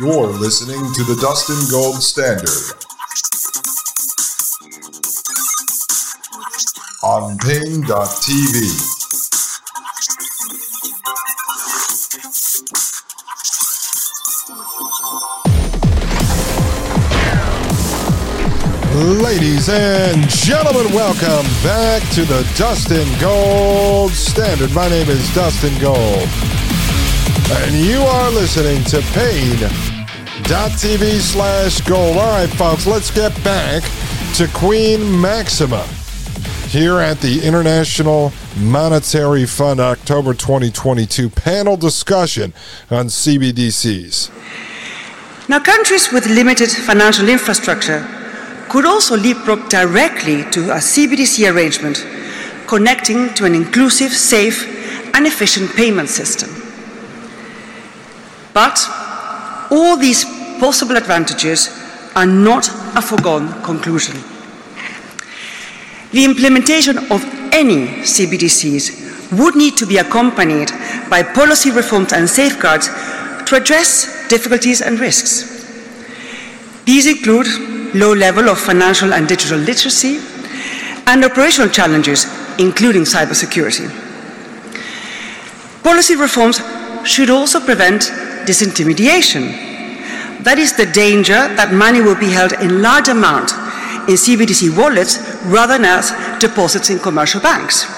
You're 0.00 0.26
listening 0.26 0.92
to 0.94 1.04
the 1.04 1.16
Dustin 1.20 1.70
Gold 1.70 2.02
Standard 2.02 2.48
on 7.04 7.38
Paine.tv. 7.38 7.84
Ladies 19.22 19.68
and 19.68 20.28
gentlemen, 20.28 20.92
welcome 20.92 21.46
back 21.62 22.02
to 22.14 22.24
the 22.24 22.44
Dustin 22.56 23.06
Gold 23.20 24.10
Standard. 24.10 24.74
My 24.74 24.88
name 24.88 25.08
is 25.08 25.32
Dustin 25.36 25.80
Gold, 25.80 26.28
and 27.62 27.76
you 27.76 28.00
are 28.00 28.30
listening 28.32 28.82
to 28.86 29.00
Paine.tv 30.44 31.20
slash 31.20 31.80
gold. 31.82 32.18
All 32.18 32.38
right, 32.38 32.50
folks, 32.50 32.86
let's 32.86 33.10
get 33.10 33.32
back 33.42 33.82
to 34.34 34.46
Queen 34.48 35.20
Maxima 35.20 35.82
here 36.68 36.98
at 36.98 37.18
the 37.20 37.40
International 37.42 38.30
Monetary 38.58 39.46
Fund 39.46 39.80
October 39.80 40.34
2022 40.34 41.30
panel 41.30 41.78
discussion 41.78 42.52
on 42.90 43.06
CBDCs. 43.06 44.30
Now, 45.48 45.60
countries 45.60 46.12
with 46.12 46.26
limited 46.26 46.68
financial 46.68 47.28
infrastructure 47.30 48.06
could 48.68 48.84
also 48.84 49.16
leapfrog 49.16 49.70
directly 49.70 50.42
to 50.50 50.72
a 50.72 50.78
CBDC 50.78 51.50
arrangement 51.50 52.04
connecting 52.66 53.32
to 53.34 53.46
an 53.46 53.54
inclusive, 53.54 54.12
safe, 54.12 55.14
and 55.14 55.26
efficient 55.26 55.74
payment 55.74 56.10
system. 56.10 56.50
But 58.52 58.78
all 59.70 59.96
these 59.96 60.33
possible 60.64 60.96
advantages 60.96 61.68
are 62.16 62.24
not 62.24 62.66
a 62.96 63.02
foregone 63.02 63.48
conclusion. 63.62 64.14
The 66.12 66.24
implementation 66.24 66.96
of 67.12 67.22
any 67.52 67.80
CBDCs 68.12 69.36
would 69.38 69.56
need 69.56 69.76
to 69.76 69.84
be 69.86 69.98
accompanied 69.98 70.70
by 71.10 71.22
policy 71.22 71.70
reforms 71.70 72.14
and 72.14 72.26
safeguards 72.26 72.86
to 73.46 73.56
address 73.56 74.26
difficulties 74.28 74.80
and 74.80 74.98
risks. 74.98 75.32
These 76.86 77.08
include 77.08 77.46
low 77.94 78.14
level 78.14 78.48
of 78.48 78.58
financial 78.58 79.12
and 79.12 79.28
digital 79.28 79.58
literacy, 79.58 80.18
and 81.06 81.24
operational 81.26 81.68
challenges, 81.68 82.24
including 82.58 83.02
cybersecurity. 83.02 83.86
Policy 85.82 86.16
reforms 86.16 86.62
should 87.06 87.28
also 87.28 87.60
prevent 87.60 88.00
disintermediation. 88.48 89.63
That 90.44 90.58
is 90.58 90.76
the 90.76 90.84
danger 90.84 91.48
that 91.56 91.72
money 91.72 92.02
will 92.02 92.20
be 92.20 92.28
held 92.28 92.52
in 92.60 92.82
large 92.82 93.08
amount 93.08 93.50
in 94.12 94.20
CBDC 94.20 94.76
wallets 94.76 95.16
rather 95.48 95.80
than 95.80 95.86
as 95.86 96.12
deposits 96.38 96.90
in 96.90 96.98
commercial 96.98 97.40
banks. 97.40 97.88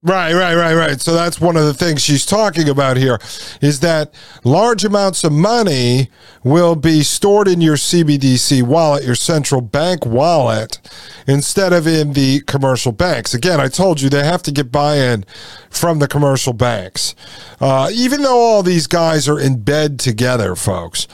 Right, 0.00 0.32
right, 0.32 0.54
right, 0.54 0.74
right. 0.74 1.00
So 1.00 1.12
that's 1.12 1.40
one 1.40 1.56
of 1.56 1.64
the 1.64 1.74
things 1.74 2.02
she's 2.02 2.24
talking 2.24 2.68
about 2.68 2.96
here 2.96 3.18
is 3.60 3.80
that 3.80 4.14
large 4.44 4.84
amounts 4.84 5.24
of 5.24 5.32
money 5.32 6.08
will 6.44 6.76
be 6.76 7.02
stored 7.02 7.48
in 7.48 7.60
your 7.60 7.74
CBDC 7.74 8.62
wallet, 8.62 9.02
your 9.02 9.16
central 9.16 9.60
bank 9.60 10.06
wallet, 10.06 10.78
instead 11.26 11.72
of 11.72 11.88
in 11.88 12.12
the 12.12 12.42
commercial 12.42 12.92
banks. 12.92 13.34
Again, 13.34 13.58
I 13.58 13.66
told 13.66 14.00
you 14.00 14.08
they 14.08 14.24
have 14.24 14.44
to 14.44 14.52
get 14.52 14.70
buy 14.70 14.98
in 14.98 15.24
from 15.68 15.98
the 15.98 16.06
commercial 16.06 16.52
banks. 16.52 17.16
Uh, 17.60 17.90
even 17.92 18.22
though 18.22 18.38
all 18.38 18.62
these 18.62 18.86
guys 18.86 19.28
are 19.28 19.40
in 19.40 19.64
bed 19.64 19.98
together, 19.98 20.54
folks, 20.54 21.08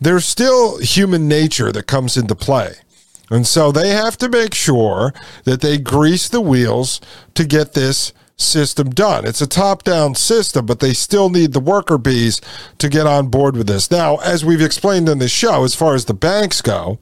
there's 0.00 0.24
still 0.24 0.78
human 0.78 1.28
nature 1.28 1.70
that 1.70 1.86
comes 1.86 2.16
into 2.16 2.34
play. 2.34 2.76
And 3.30 3.46
so 3.46 3.72
they 3.72 3.90
have 3.90 4.16
to 4.18 4.28
make 4.30 4.54
sure 4.54 5.12
that 5.44 5.60
they 5.60 5.76
grease 5.76 6.30
the 6.30 6.40
wheels 6.40 6.98
to 7.34 7.44
get 7.44 7.74
this 7.74 8.14
system 8.42 8.90
done. 8.90 9.24
It's 9.24 9.40
a 9.40 9.46
top 9.46 9.82
down 9.82 10.14
system, 10.14 10.66
but 10.66 10.80
they 10.80 10.92
still 10.92 11.30
need 11.30 11.52
the 11.52 11.60
worker 11.60 11.98
bees 11.98 12.40
to 12.78 12.88
get 12.88 13.06
on 13.06 13.28
board 13.28 13.56
with 13.56 13.66
this. 13.66 13.90
Now, 13.90 14.16
as 14.16 14.44
we've 14.44 14.60
explained 14.60 15.08
in 15.08 15.18
the 15.18 15.28
show, 15.28 15.64
as 15.64 15.74
far 15.74 15.94
as 15.94 16.04
the 16.04 16.14
banks 16.14 16.60
go, 16.60 16.98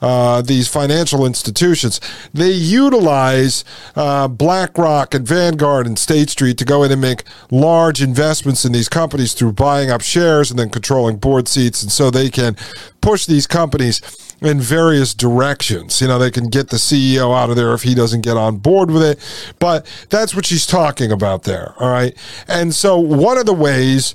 uh, 0.00 0.42
these 0.42 0.68
financial 0.68 1.24
institutions, 1.24 2.00
they 2.32 2.50
utilize 2.50 3.64
uh, 3.94 4.28
BlackRock 4.28 5.14
and 5.14 5.26
Vanguard 5.26 5.86
and 5.86 5.98
State 5.98 6.30
Street 6.30 6.58
to 6.58 6.64
go 6.64 6.82
in 6.82 6.92
and 6.92 7.00
make 7.00 7.24
large 7.50 8.02
investments 8.02 8.64
in 8.64 8.72
these 8.72 8.88
companies 8.88 9.32
through 9.34 9.52
buying 9.52 9.90
up 9.90 10.00
shares 10.00 10.50
and 10.50 10.58
then 10.58 10.70
controlling 10.70 11.16
board 11.16 11.48
seats. 11.48 11.82
And 11.82 11.90
so 11.90 12.10
they 12.10 12.30
can 12.30 12.56
push 13.00 13.26
these 13.26 13.46
companies 13.46 14.00
in 14.42 14.60
various 14.60 15.14
directions. 15.14 16.00
You 16.00 16.08
know, 16.08 16.18
they 16.18 16.30
can 16.30 16.48
get 16.48 16.68
the 16.68 16.76
CEO 16.76 17.36
out 17.36 17.50
of 17.50 17.56
there 17.56 17.72
if 17.72 17.82
he 17.82 17.94
doesn't 17.94 18.22
get 18.22 18.36
on 18.36 18.58
board 18.58 18.90
with 18.90 19.02
it. 19.02 19.54
But 19.58 19.86
that's 20.10 20.34
what 20.34 20.46
she's 20.46 20.66
talking 20.66 21.10
about 21.10 21.44
there. 21.44 21.74
All 21.78 21.90
right. 21.90 22.14
And 22.48 22.74
so 22.74 22.98
one 22.98 23.38
of 23.38 23.46
the 23.46 23.54
ways 23.54 24.14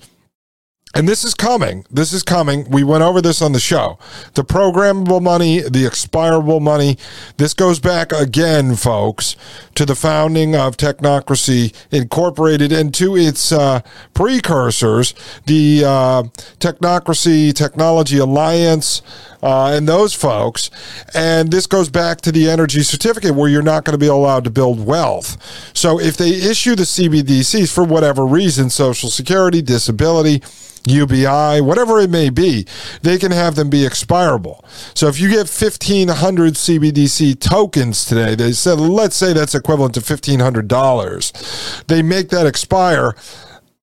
and 0.93 1.07
this 1.07 1.23
is 1.23 1.33
coming. 1.33 1.85
This 1.89 2.11
is 2.11 2.21
coming. 2.21 2.69
We 2.69 2.83
went 2.83 3.03
over 3.03 3.21
this 3.21 3.41
on 3.41 3.53
the 3.53 3.59
show. 3.59 3.97
The 4.33 4.43
programmable 4.43 5.21
money, 5.21 5.61
the 5.61 5.85
expirable 5.85 6.59
money. 6.59 6.97
This 7.37 7.53
goes 7.53 7.79
back 7.79 8.11
again, 8.11 8.75
folks, 8.75 9.35
to 9.75 9.85
the 9.85 9.95
founding 9.95 10.55
of 10.55 10.75
Technocracy 10.75 11.73
Incorporated 11.91 12.73
and 12.73 12.93
to 12.95 13.15
its 13.15 13.51
uh, 13.51 13.81
precursors, 14.13 15.13
the 15.45 15.83
uh, 15.85 16.23
Technocracy 16.59 17.53
Technology 17.53 18.17
Alliance. 18.17 19.01
Uh, 19.41 19.73
and 19.73 19.87
those 19.87 20.13
folks. 20.13 20.69
And 21.13 21.51
this 21.51 21.67
goes 21.67 21.89
back 21.89 22.21
to 22.21 22.31
the 22.31 22.49
energy 22.49 22.83
certificate 22.83 23.35
where 23.35 23.49
you're 23.49 23.61
not 23.61 23.85
going 23.85 23.93
to 23.93 24.03
be 24.03 24.07
allowed 24.07 24.43
to 24.43 24.49
build 24.49 24.85
wealth. 24.85 25.37
So 25.75 25.99
if 25.99 26.17
they 26.17 26.29
issue 26.29 26.75
the 26.75 26.83
CBDCs 26.83 27.73
for 27.73 27.83
whatever 27.83 28.25
reason, 28.25 28.69
Social 28.69 29.09
Security, 29.09 29.61
disability, 29.61 30.41
UBI, 30.85 31.61
whatever 31.61 31.99
it 31.99 32.09
may 32.09 32.29
be, 32.29 32.65
they 33.01 33.17
can 33.17 33.31
have 33.31 33.55
them 33.55 33.69
be 33.69 33.85
expirable. 33.85 34.65
So 34.93 35.07
if 35.07 35.19
you 35.19 35.29
get 35.29 35.47
1,500 35.49 36.53
CBDC 36.53 37.39
tokens 37.39 38.05
today, 38.05 38.35
they 38.35 38.51
said, 38.51 38.79
let's 38.79 39.15
say 39.15 39.33
that's 39.33 39.55
equivalent 39.55 39.93
to 39.95 40.01
$1,500. 40.01 41.85
They 41.85 42.01
make 42.01 42.29
that 42.29 42.47
expire 42.47 43.15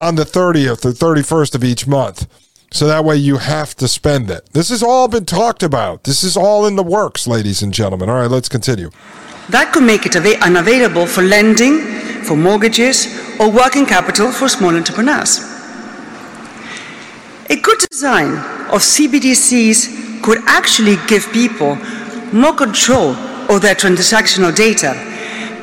on 0.00 0.14
the 0.16 0.24
30th 0.24 0.84
or 0.84 0.92
31st 0.92 1.54
of 1.54 1.64
each 1.64 1.86
month. 1.86 2.26
So 2.70 2.86
that 2.86 3.04
way 3.04 3.16
you 3.16 3.38
have 3.38 3.74
to 3.76 3.88
spend 3.88 4.30
it. 4.30 4.48
This 4.52 4.68
has 4.68 4.82
all 4.82 5.08
been 5.08 5.24
talked 5.24 5.62
about. 5.62 6.04
This 6.04 6.22
is 6.22 6.36
all 6.36 6.66
in 6.66 6.76
the 6.76 6.82
works, 6.82 7.26
ladies 7.26 7.62
and 7.62 7.72
gentlemen. 7.72 8.08
All 8.10 8.16
right, 8.16 8.30
let's 8.30 8.48
continue. 8.48 8.90
That 9.48 9.72
could 9.72 9.84
make 9.84 10.04
it 10.04 10.14
av- 10.16 10.42
unavailable 10.42 11.06
for 11.06 11.22
lending, 11.22 11.78
for 12.24 12.36
mortgages, 12.36 13.06
or 13.40 13.50
working 13.50 13.86
capital 13.86 14.30
for 14.30 14.48
small 14.48 14.76
entrepreneurs. 14.76 15.38
A 17.48 17.56
good 17.56 17.78
design 17.90 18.34
of 18.68 18.82
CBDCs 18.82 20.22
could 20.22 20.38
actually 20.46 20.96
give 21.06 21.32
people 21.32 21.76
more 22.32 22.52
control 22.54 23.14
of 23.48 23.62
their 23.62 23.74
transactional 23.74 24.54
data 24.54 24.90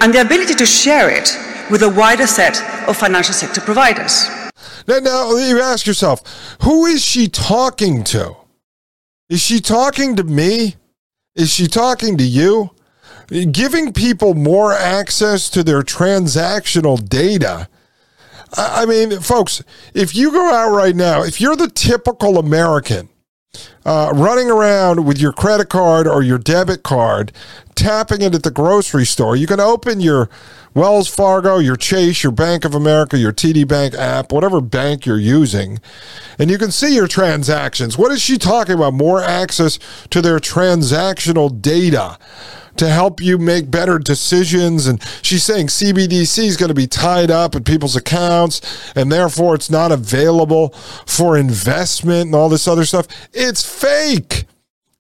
and 0.02 0.12
the 0.12 0.22
ability 0.22 0.56
to 0.56 0.66
share 0.66 1.12
it 1.12 1.38
with 1.70 1.84
a 1.84 1.90
wider 1.90 2.26
set 2.26 2.60
of 2.88 2.98
financial 2.98 3.34
sector 3.34 3.62
providers. 3.62 4.44
Now, 4.88 5.00
now 5.00 5.35
you 5.35 5.59
ask 5.59 5.85
yourself, 5.85 6.57
who 6.62 6.85
is 6.85 7.03
she 7.03 7.28
talking 7.28 8.03
to? 8.06 8.35
Is 9.29 9.41
she 9.41 9.59
talking 9.59 10.16
to 10.16 10.23
me? 10.23 10.75
Is 11.35 11.51
she 11.51 11.68
talking 11.68 12.18
to 12.18 12.23
you? 12.23 12.72
Giving 13.29 13.91
people 13.91 14.35
more 14.35 14.74
access 14.74 15.50
to 15.50 15.63
their 15.63 15.81
transactional 15.81 17.07
data 17.09 17.68
I 18.57 18.85
mean, 18.85 19.19
folks, 19.19 19.63
if 19.94 20.16
you 20.16 20.31
go 20.31 20.53
out 20.53 20.74
right 20.74 20.95
now, 20.95 21.24
if 21.24 21.41
you're 21.41 21.56
the 21.56 21.68
typical 21.68 22.38
American 22.38 23.10
uh, 23.86 24.12
running 24.16 24.50
around 24.50 25.06
with 25.06 25.19
your 25.19 25.31
credit 25.31 25.69
card 25.69 26.07
or 26.07 26.24
your 26.24 26.38
debit 26.38 26.84
card, 26.84 27.31
tapping 27.75 28.22
it 28.22 28.36
at 28.36 28.44
the 28.44 28.52
grocery 28.52 29.06
store, 29.06 29.36
you 29.36 29.48
can 29.48 29.60
open 29.60 30.00
your 30.00 30.30
Wells 30.74 31.07
Fargo, 31.07 31.57
your 31.57 31.78
Chase, 31.78 32.22
your 32.22 32.34
Bank 32.34 32.66
of 32.66 32.75
America, 32.75 33.18
your 33.18 33.31
TD 33.31 33.66
Bank 33.66 33.94
app, 33.94 34.34
whatever 34.34 34.60
bank 34.60 35.06
you're 35.06 35.18
using, 35.18 35.80
and 36.38 36.52
you 36.52 36.57
can 36.57 36.69
see 36.69 36.94
your 36.94 37.07
transactions. 37.07 37.98
What 37.98 38.12
is 38.12 38.22
she 38.22 38.38
talking 38.38 38.75
about? 38.75 38.94
More 38.94 39.24
access 39.24 39.80
to 40.10 40.22
their 40.22 40.40
transactional 40.40 41.62
data 41.62 42.18
to 42.77 42.89
help 42.89 43.22
you 43.22 43.38
make 43.38 43.72
better 43.72 44.00
decisions. 44.00 44.88
And 44.88 45.01
she's 45.22 45.44
saying 45.44 45.68
CBDC 45.68 46.45
is 46.45 46.57
going 46.57 46.69
to 46.69 46.75
be 46.75 46.88
tied 46.88 47.31
up 47.31 47.56
in 47.56 47.63
people's 47.63 47.95
accounts 47.95 48.62
and 48.95 49.12
therefore 49.12 49.56
it's 49.56 49.69
not 49.69 49.92
available 49.92 50.69
for 51.06 51.38
investment 51.38 52.27
and 52.27 52.36
all 52.36 52.50
this 52.50 52.68
other 52.68 52.86
stuff. 52.86 53.07
It's 53.33 53.63
fake. 53.63 54.45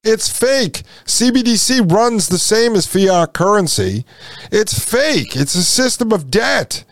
It's 0.03 0.29
fake. 0.29 0.83
CBDC 1.05 1.91
runs 1.91 2.27
the 2.27 2.37
same 2.37 2.75
as 2.75 2.85
fiat 2.85 3.33
currency. 3.33 4.05
It's 4.51 4.77
fake. 4.77 5.35
It's 5.35 5.55
a 5.55 5.63
system 5.63 6.11
of 6.11 6.29
debt. 6.29 6.83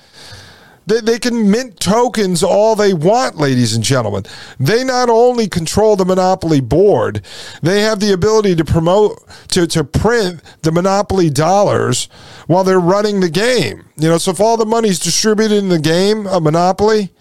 They, 0.85 0.99
they 0.99 1.19
can 1.19 1.49
mint 1.49 1.79
tokens 1.79 2.43
all 2.43 2.75
they 2.75 2.93
want, 2.93 3.37
ladies 3.37 3.73
and 3.75 3.83
gentlemen. 3.83 4.23
They 4.59 4.83
not 4.83 5.09
only 5.09 5.47
control 5.47 5.95
the 5.95 6.05
monopoly 6.05 6.61
board, 6.61 7.21
they 7.61 7.81
have 7.81 7.99
the 7.99 8.13
ability 8.13 8.55
to 8.55 8.65
promote, 8.65 9.23
to, 9.49 9.65
to 9.67 9.83
print 9.83 10.41
the 10.61 10.71
monopoly 10.71 11.29
dollars 11.29 12.09
while 12.47 12.63
they're 12.63 12.79
running 12.79 13.19
the 13.19 13.29
game. 13.29 13.85
You 13.95 14.09
know, 14.09 14.17
so 14.17 14.31
if 14.31 14.41
all 14.41 14.57
the 14.57 14.65
money's 14.65 14.99
distributed 14.99 15.57
in 15.57 15.69
the 15.69 15.79
game 15.79 16.27
of 16.27 16.43
monopoly, 16.43 17.12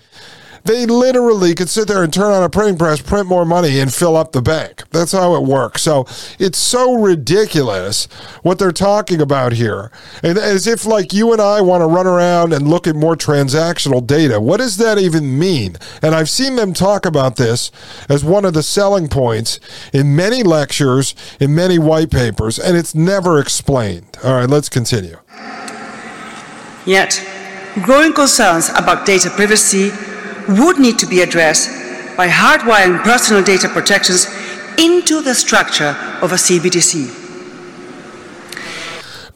they 0.64 0.87
literally 0.87 1.55
could 1.55 1.69
sit 1.69 1.88
there 1.88 2.03
and 2.03 2.12
turn 2.12 2.32
on 2.32 2.43
a 2.43 2.49
printing 2.49 2.79
press, 2.79 3.00
print 3.00 3.26
more 3.26 3.44
money, 3.44 3.79
and 3.81 3.93
fill 3.93 4.17
up 4.17 4.32
the 4.32 4.43
bank. 4.43 4.85
That's 4.91 5.12
how 5.12 5.35
it 5.35 5.43
works. 5.43 5.82
So 5.82 6.06
it's 6.38 6.59
so 6.59 6.94
ridiculous 6.94 8.06
what 8.43 8.59
they're 8.59 8.73
talking 8.73 9.20
about 9.20 9.53
here. 9.53 9.91
And 10.23 10.38
as 10.38 10.67
if, 10.67 10.87
like, 10.87 11.12
you 11.12 11.32
and 11.32 11.41
I 11.41 11.61
want 11.61 11.82
to 11.82 11.87
run 11.87 12.06
around 12.06 12.53
and 12.53 12.69
look 12.69 12.87
at 12.87 12.94
more 12.94 13.17
transactional 13.17 14.06
data. 14.06 14.41
What 14.41 14.59
does 14.59 14.76
that 14.76 14.99
even 14.99 15.38
mean? 15.38 15.76
And 16.00 16.14
I've 16.14 16.31
seen 16.31 16.56
them 16.56 16.73
talk 16.73 17.05
about 17.05 17.37
this 17.37 17.70
as 18.09 18.25
one 18.25 18.44
of 18.44 18.55
the 18.55 18.62
selling 18.62 19.09
points 19.09 19.59
in 19.93 20.14
many 20.14 20.43
lectures, 20.43 21.14
in 21.41 21.55
many 21.55 21.79
white 21.79 22.11
papers, 22.11 22.59
and 22.59 22.76
it's 22.76 22.94
never 22.94 23.38
explained. 23.38 24.19
All 24.23 24.35
right, 24.35 24.49
let's 24.49 24.69
continue. 24.69 25.17
Yet, 26.85 27.25
growing 27.82 28.12
concerns 28.12 28.69
about 28.70 29.06
data 29.06 29.31
privacy 29.31 29.91
would 30.49 30.79
need 30.79 30.99
to 30.99 31.06
be 31.06 31.21
addressed 31.21 31.69
by 32.17 32.29
hardwiring 32.29 33.03
personal 33.03 33.43
data 33.43 33.69
protections 33.69 34.27
into 34.79 35.21
the 35.23 35.35
structure 35.35 35.97
of 36.23 36.33
a 36.33 36.37
CBDC 36.37 37.22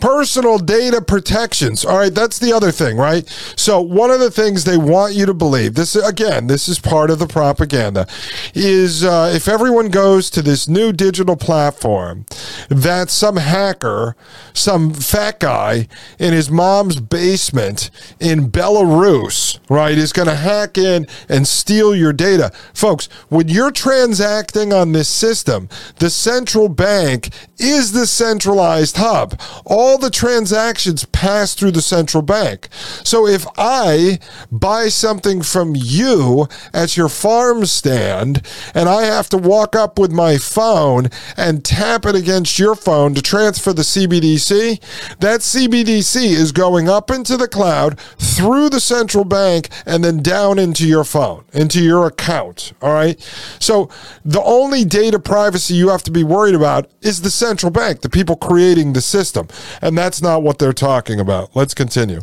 personal 0.00 0.58
data 0.58 1.00
protections. 1.00 1.84
All 1.84 1.98
right, 1.98 2.14
that's 2.14 2.38
the 2.38 2.52
other 2.52 2.70
thing, 2.70 2.96
right? 2.96 3.26
So 3.56 3.80
one 3.80 4.10
of 4.10 4.20
the 4.20 4.30
things 4.30 4.64
they 4.64 4.76
want 4.76 5.14
you 5.14 5.26
to 5.26 5.34
believe 5.34 5.74
this 5.74 5.96
again, 5.96 6.46
this 6.46 6.68
is 6.68 6.78
part 6.78 7.10
of 7.10 7.18
the 7.18 7.26
propaganda, 7.26 8.06
is 8.54 9.04
uh, 9.04 9.32
if 9.34 9.48
everyone 9.48 9.88
goes 9.88 10.30
to 10.30 10.42
this 10.42 10.68
new 10.68 10.92
digital 10.92 11.36
platform, 11.36 12.26
that 12.68 13.10
some 13.10 13.36
hacker, 13.36 14.16
some 14.52 14.92
fat 14.92 15.40
guy 15.40 15.88
in 16.18 16.32
his 16.32 16.50
mom's 16.50 17.00
basement 17.00 17.90
in 18.20 18.50
Belarus, 18.50 19.58
right, 19.68 19.96
is 19.96 20.12
going 20.12 20.28
to 20.28 20.36
hack 20.36 20.78
in 20.78 21.06
and 21.28 21.46
steal 21.46 21.94
your 21.94 22.12
data, 22.12 22.50
folks. 22.74 23.08
When 23.28 23.48
you're 23.48 23.70
transacting 23.70 24.72
on 24.72 24.92
this 24.92 25.08
system, 25.08 25.68
the 25.98 26.10
central 26.10 26.68
bank 26.68 27.30
is 27.58 27.92
the 27.92 28.06
centralized 28.06 28.96
hub. 28.96 29.40
All 29.64 29.98
the 29.98 30.10
transactions 30.10 31.04
pass 31.06 31.54
through 31.54 31.72
the 31.72 31.82
central 31.82 32.22
bank. 32.22 32.68
So 33.04 33.26
if 33.26 33.46
I 33.56 34.18
buy 34.50 34.88
something 34.88 35.42
from 35.42 35.74
you 35.76 36.48
at 36.72 36.96
your 36.96 37.08
farm 37.08 37.66
stand 37.66 38.42
and 38.74 38.88
I 38.88 39.02
have 39.02 39.28
to 39.30 39.38
walk 39.38 39.74
up 39.74 39.98
with 39.98 40.12
my 40.12 40.38
phone 40.38 41.08
and 41.36 41.64
tap 41.64 42.06
it 42.06 42.14
against 42.14 42.58
your 42.58 42.74
phone 42.74 43.14
to 43.14 43.22
transfer 43.22 43.72
the 43.72 43.82
CBDC, 43.82 44.80
that 45.20 45.40
CBDC 45.40 46.24
is 46.24 46.52
going 46.52 46.88
up 46.88 47.10
into 47.10 47.36
the 47.36 47.48
cloud 47.48 47.98
through 48.18 48.68
the 48.68 48.80
central 48.80 49.24
bank 49.24 49.68
and 49.86 50.04
then 50.04 50.22
down 50.22 50.58
into 50.58 50.86
your 50.86 51.04
phone, 51.04 51.44
into 51.52 51.82
your 51.82 52.06
account. 52.06 52.72
All 52.82 52.92
right. 52.92 53.20
So 53.60 53.88
the 54.24 54.42
only 54.42 54.84
data 54.84 55.18
privacy 55.18 55.74
you 55.74 55.88
have 55.88 56.02
to 56.04 56.10
be 56.10 56.24
worried 56.24 56.54
about 56.54 56.90
is 57.00 57.22
the 57.22 57.30
central 57.46 57.70
bank, 57.70 58.00
the 58.00 58.08
people 58.08 58.36
creating 58.36 58.92
the 58.92 59.00
system. 59.00 59.48
And 59.80 59.96
that's 59.96 60.20
not 60.20 60.42
what 60.42 60.58
they're 60.58 60.80
talking 60.90 61.20
about. 61.20 61.54
Let's 61.54 61.74
continue. 61.74 62.20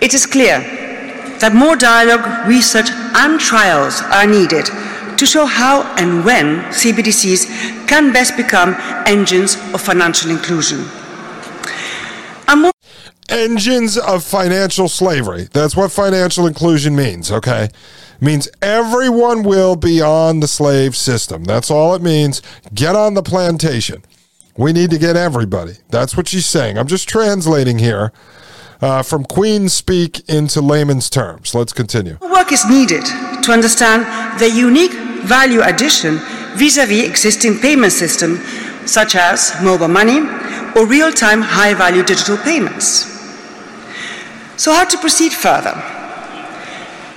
It 0.00 0.12
is 0.14 0.26
clear 0.26 0.58
that 1.40 1.52
more 1.54 1.76
dialogue, 1.76 2.46
research, 2.46 2.90
and 2.90 3.40
trials 3.40 4.02
are 4.02 4.26
needed 4.26 4.66
to 5.16 5.26
show 5.26 5.46
how 5.46 5.82
and 5.96 6.24
when 6.24 6.46
CBDCs 6.80 7.88
can 7.88 8.12
best 8.12 8.36
become 8.36 8.76
engines 9.06 9.56
of 9.74 9.80
financial 9.80 10.30
inclusion. 10.30 10.80
More- 12.56 12.72
engines 13.30 13.96
of 13.96 14.24
financial 14.24 14.88
slavery. 14.88 15.48
That's 15.52 15.76
what 15.76 15.92
financial 15.92 16.46
inclusion 16.46 16.96
means, 16.96 17.30
okay? 17.30 17.68
Means 18.20 18.48
everyone 18.60 19.44
will 19.44 19.76
be 19.76 20.02
on 20.02 20.40
the 20.40 20.48
slave 20.48 20.96
system. 20.96 21.44
That's 21.44 21.70
all 21.70 21.94
it 21.94 22.02
means. 22.02 22.42
Get 22.74 22.96
on 22.96 23.14
the 23.14 23.22
plantation. 23.22 24.02
We 24.60 24.74
need 24.74 24.90
to 24.90 24.98
get 24.98 25.16
everybody. 25.16 25.76
That's 25.88 26.18
what 26.18 26.28
she's 26.28 26.44
saying. 26.44 26.76
I'm 26.76 26.86
just 26.86 27.08
translating 27.08 27.78
here 27.78 28.12
uh, 28.82 29.02
from 29.02 29.24
Queen 29.24 29.70
speak 29.70 30.28
into 30.28 30.60
layman's 30.60 31.08
terms. 31.08 31.54
Let's 31.54 31.72
continue. 31.72 32.18
Work 32.20 32.52
is 32.52 32.66
needed 32.68 33.06
to 33.42 33.52
understand 33.52 34.04
the 34.38 34.50
unique 34.50 34.92
value 35.24 35.62
addition 35.62 36.20
vis 36.58 36.76
a 36.76 36.84
vis 36.84 37.08
existing 37.08 37.58
payment 37.60 37.94
systems 37.94 38.38
such 38.84 39.14
as 39.14 39.56
mobile 39.62 39.88
money 39.88 40.18
or 40.76 40.84
real 40.84 41.10
time 41.10 41.40
high 41.40 41.72
value 41.72 42.02
digital 42.02 42.36
payments. 42.36 43.08
So, 44.58 44.74
how 44.74 44.84
to 44.84 44.98
proceed 44.98 45.32
further? 45.32 45.72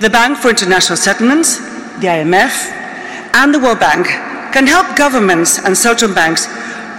The 0.00 0.08
Bank 0.08 0.38
for 0.38 0.48
International 0.48 0.96
Settlements, 0.96 1.58
the 2.00 2.08
IMF, 2.08 2.54
and 3.34 3.52
the 3.52 3.58
World 3.58 3.80
Bank 3.80 4.06
can 4.54 4.66
help 4.66 4.96
governments 4.96 5.58
and 5.58 5.76
central 5.76 6.14
banks 6.14 6.48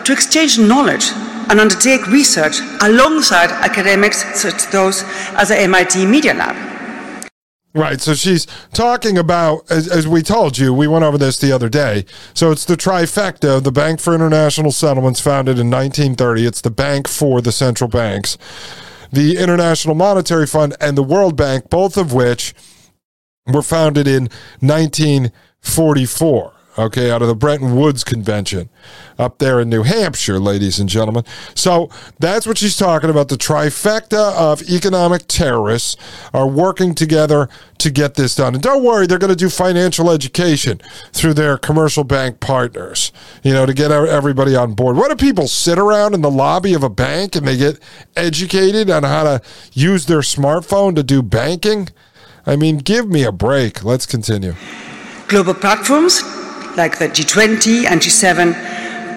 to 0.06 0.14
exchange 0.14 0.58
knowledge 0.60 1.12
and 1.50 1.60
undertake 1.60 2.08
research 2.08 2.60
alongside 2.82 3.52
academics 3.52 4.24
such 4.40 4.54
as 4.56 4.68
those 4.68 5.04
as 5.34 5.50
the 5.50 5.60
MIT 5.60 6.06
Media 6.06 6.34
Lab. 6.34 6.56
Right. 7.74 8.00
So 8.00 8.14
she's 8.14 8.48
talking 8.72 9.18
about, 9.18 9.70
as, 9.70 9.90
as, 9.90 10.08
we 10.08 10.22
told 10.22 10.58
you, 10.58 10.74
we 10.74 10.88
went 10.88 11.04
over 11.04 11.18
this 11.18 11.38
the 11.40 11.52
other 11.52 11.68
day. 11.68 12.06
So 12.34 12.50
it's 12.52 12.64
the 12.64 12.76
trifecta 12.78 13.62
the 13.62 13.72
Bank 13.72 14.00
for 14.00 14.16
International 14.16 14.72
Settlements, 14.72 15.20
founded 15.20 15.60
in 15.60 15.70
1930. 15.70 16.46
It's 16.46 16.62
the 16.62 16.72
bank 16.72 17.10
for 17.10 17.42
the 17.42 17.52
central 17.52 17.90
banks, 17.90 18.38
the 19.12 19.38
International 19.38 19.94
Monetary 19.94 20.48
Fund, 20.48 20.78
and 20.80 20.98
the 20.98 21.04
World 21.04 21.36
Bank, 21.36 21.70
both 21.70 21.98
of 21.98 22.14
which 22.14 22.54
were 23.46 23.62
founded 23.62 24.08
in 24.08 24.30
1944 24.62 26.55
okay, 26.78 27.12
out 27.12 27.22
of 27.22 27.28
the 27.28 27.36
Bretton 27.36 27.76
Woods 27.76 28.04
Convention 28.04 28.70
up 29.18 29.38
there 29.38 29.60
in 29.60 29.70
New 29.70 29.84
Hampshire, 29.84 30.40
ladies 30.40 30.80
and 30.80 30.90
gentlemen. 30.90 31.24
So 31.54 31.90
that's 32.20 32.46
what 32.46 32.58
she's 32.58 32.76
talking 32.76 33.10
about. 33.10 33.30
The 33.30 33.38
trifecta 33.38 34.34
of 34.36 34.62
economic 34.64 35.24
terrorists 35.28 35.96
are 36.34 36.48
working 36.48 36.94
together 36.94 37.50
to 37.78 37.90
get 37.90 38.16
this 38.16 38.36
done. 38.36 38.56
And 38.56 38.64
don't 38.64 38.84
worry, 38.84 39.08
they're 39.08 39.20
going 39.20 39.30
to 39.30 39.36
do 39.36 39.50
financial 39.50 40.10
education 40.10 40.82
through 41.12 41.34
their 41.36 41.58
commercial 41.58 42.04
bank 42.04 42.40
partners, 42.40 43.12
you 43.44 43.54
know, 43.54 43.66
to 43.66 43.74
get 43.74 43.92
everybody 43.92 44.56
on 44.56 44.74
board. 44.74 44.98
What 44.98 45.10
do 45.10 45.16
people 45.16 45.48
sit 45.48 45.80
around 45.80 46.14
in 46.14 46.22
the 46.22 46.32
lobby 46.32 46.74
of 46.74 46.84
a 46.84 46.90
bank 46.90 47.36
and 47.36 47.48
they 47.48 47.58
get 47.58 47.80
educated 48.16 48.90
on 48.90 49.04
how 49.04 49.24
to 49.24 49.42
use 49.74 50.06
their 50.06 50.20
smartphone 50.20 50.96
to 50.96 51.04
do 51.04 51.22
banking? 51.22 51.90
I 52.46 52.56
mean, 52.56 52.78
give 52.78 53.10
me 53.10 53.24
a 53.24 53.32
break. 53.32 53.84
Let's 53.84 54.06
continue. 54.06 54.56
Global 55.28 55.56
platforms 55.56 56.22
like 56.78 57.00
the 57.00 57.08
G20 57.08 57.86
and 57.86 58.02
G7, 58.02 58.54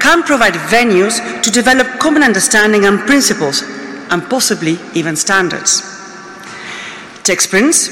can 0.00 0.22
provide 0.22 0.54
venues 0.54 1.20
to 1.42 1.50
develop 1.50 1.86
common 1.98 2.22
understanding 2.22 2.84
and 2.84 3.00
principles, 3.00 3.62
and 4.10 4.22
possibly 4.30 4.78
even 4.94 5.16
standards. 5.16 5.82
Tech 7.24 7.40
sprints, 7.40 7.90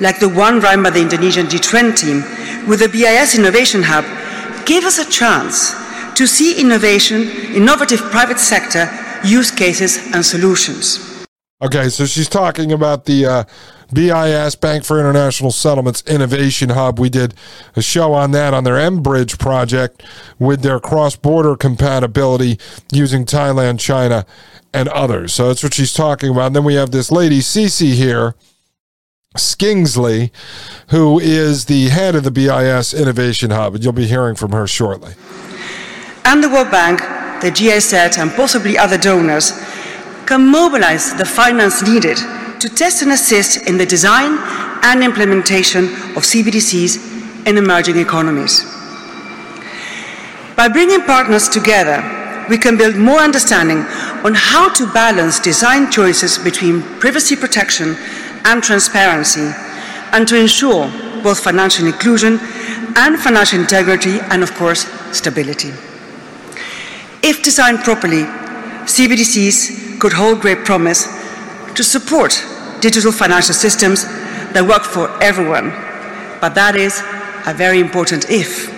like 0.00 0.20
the 0.20 0.28
one 0.28 0.60
run 0.60 0.82
by 0.82 0.90
the 0.90 1.00
Indonesian 1.00 1.46
G20 1.46 1.96
team 1.96 2.68
with 2.68 2.80
the 2.80 2.88
BIS 2.88 3.36
Innovation 3.36 3.82
Hub, 3.82 4.04
gave 4.66 4.84
us 4.84 4.98
a 4.98 5.10
chance 5.10 5.74
to 6.14 6.26
see 6.26 6.60
innovation, 6.60 7.28
innovative 7.54 8.00
private 8.10 8.38
sector 8.38 8.88
use 9.24 9.50
cases 9.50 9.98
and 10.14 10.24
solutions. 10.24 11.26
Okay, 11.60 11.88
so 11.88 12.06
she's 12.06 12.28
talking 12.28 12.72
about 12.72 13.04
the 13.04 13.26
uh, 13.26 13.44
BIS 13.92 14.54
Bank 14.56 14.84
for 14.84 14.98
International 14.98 15.50
Settlements 15.50 16.02
Innovation 16.06 16.70
Hub. 16.70 16.98
We 16.98 17.08
did 17.08 17.34
a 17.74 17.82
show 17.82 18.12
on 18.12 18.32
that 18.32 18.52
on 18.52 18.64
their 18.64 18.74
mBridge 18.74 19.38
project 19.38 20.02
with 20.38 20.62
their 20.62 20.78
cross 20.78 21.16
border 21.16 21.56
compatibility 21.56 22.58
using 22.92 23.24
Thailand, 23.24 23.80
China, 23.80 24.26
and 24.74 24.88
others. 24.88 25.32
So 25.32 25.48
that's 25.48 25.62
what 25.62 25.74
she's 25.74 25.94
talking 25.94 26.30
about. 26.30 26.48
And 26.48 26.56
then 26.56 26.64
we 26.64 26.74
have 26.74 26.90
this 26.90 27.10
lady, 27.10 27.40
Cece, 27.40 27.94
here. 27.94 28.34
Skingsley, 29.36 30.30
who 30.88 31.20
is 31.20 31.66
the 31.66 31.90
head 31.90 32.16
of 32.16 32.24
the 32.24 32.30
BIS 32.30 32.94
Innovation 32.94 33.50
Hub, 33.50 33.74
and 33.74 33.84
you'll 33.84 33.92
be 33.92 34.06
hearing 34.06 34.34
from 34.34 34.52
her 34.52 34.66
shortly. 34.66 35.12
And 36.24 36.42
the 36.42 36.48
World 36.48 36.70
Bank, 36.70 37.00
the 37.42 37.50
GIZ, 37.50 37.92
and 38.18 38.32
possibly 38.32 38.76
other 38.76 38.98
donors 38.98 39.52
can 40.26 40.46
mobilize 40.48 41.14
the 41.14 41.24
finance 41.24 41.82
needed 41.82 42.18
to 42.60 42.68
test 42.68 43.02
and 43.02 43.12
assist 43.12 43.68
in 43.68 43.78
the 43.78 43.86
design 43.86 44.38
and 44.82 45.02
implementation 45.02 45.84
of 46.16 46.24
CBDCs 46.24 47.46
in 47.46 47.56
emerging 47.56 47.98
economies. 47.98 48.64
By 50.56 50.68
bringing 50.68 51.02
partners 51.02 51.48
together, 51.48 52.02
we 52.48 52.58
can 52.58 52.76
build 52.76 52.96
more 52.96 53.20
understanding 53.20 53.78
on 54.24 54.34
how 54.34 54.72
to 54.72 54.92
balance 54.92 55.38
design 55.38 55.90
choices 55.90 56.38
between 56.38 56.82
privacy 56.98 57.36
protection 57.36 57.96
and 58.44 58.62
transparency, 58.62 59.52
and 60.12 60.26
to 60.26 60.36
ensure 60.36 60.90
both 61.22 61.44
financial 61.44 61.86
inclusion 61.86 62.38
and 62.96 63.18
financial 63.20 63.60
integrity, 63.60 64.18
and 64.30 64.42
of 64.42 64.52
course, 64.54 64.86
stability. 65.16 65.68
If 67.22 67.42
designed 67.42 67.80
properly, 67.80 68.22
CBDCs 68.88 70.00
could 70.00 70.12
hold 70.12 70.40
great 70.40 70.64
promise 70.64 71.17
to 71.78 71.84
support 71.84 72.44
digital 72.80 73.12
financial 73.12 73.54
systems 73.54 74.02
that 74.52 74.66
work 74.66 74.82
for 74.82 75.06
everyone. 75.22 75.70
But 76.40 76.56
that 76.56 76.74
is 76.74 77.00
a 77.46 77.54
very 77.54 77.78
important 77.78 78.28
if. 78.28 78.74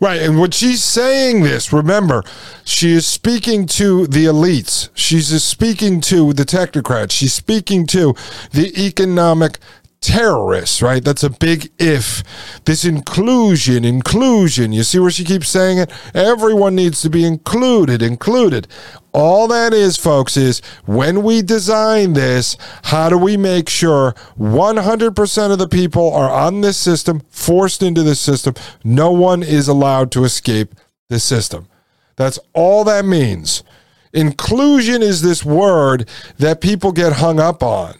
Right. 0.00 0.22
And 0.22 0.40
when 0.40 0.52
she's 0.52 0.82
saying 0.82 1.42
this, 1.42 1.70
remember, 1.70 2.24
she 2.64 2.92
is 2.92 3.06
speaking 3.06 3.66
to 3.78 4.06
the 4.06 4.24
elites. 4.24 4.88
She's 4.94 5.28
speaking 5.44 6.00
to 6.12 6.32
the 6.32 6.44
technocrats. 6.44 7.10
She's 7.10 7.34
speaking 7.34 7.86
to 7.88 8.14
the 8.52 8.72
economic 8.74 9.58
terrorists, 10.00 10.80
right? 10.80 11.04
That's 11.04 11.22
a 11.22 11.30
big 11.30 11.70
if. 11.78 12.24
This 12.64 12.86
inclusion, 12.86 13.84
inclusion. 13.84 14.72
You 14.72 14.82
see 14.82 14.98
where 14.98 15.10
she 15.10 15.24
keeps 15.24 15.48
saying 15.48 15.76
it? 15.76 15.92
Everyone 16.14 16.74
needs 16.74 17.02
to 17.02 17.10
be 17.10 17.24
included, 17.24 18.00
included. 18.00 18.66
All 19.12 19.46
that 19.48 19.74
is, 19.74 19.98
folks, 19.98 20.36
is 20.36 20.62
when 20.86 21.22
we 21.22 21.42
design 21.42 22.14
this, 22.14 22.56
how 22.84 23.10
do 23.10 23.18
we 23.18 23.36
make 23.36 23.68
sure 23.68 24.14
100% 24.38 25.52
of 25.52 25.58
the 25.58 25.68
people 25.68 26.12
are 26.14 26.30
on 26.30 26.62
this 26.62 26.78
system, 26.78 27.20
forced 27.28 27.82
into 27.82 28.02
this 28.02 28.20
system? 28.20 28.54
No 28.82 29.12
one 29.12 29.42
is 29.42 29.68
allowed 29.68 30.10
to 30.12 30.24
escape 30.24 30.74
the 31.08 31.20
system. 31.20 31.68
That's 32.16 32.38
all 32.54 32.84
that 32.84 33.04
means. 33.04 33.62
Inclusion 34.14 35.02
is 35.02 35.22
this 35.22 35.44
word 35.44 36.08
that 36.38 36.60
people 36.60 36.92
get 36.92 37.14
hung 37.14 37.38
up 37.40 37.62
on 37.62 37.94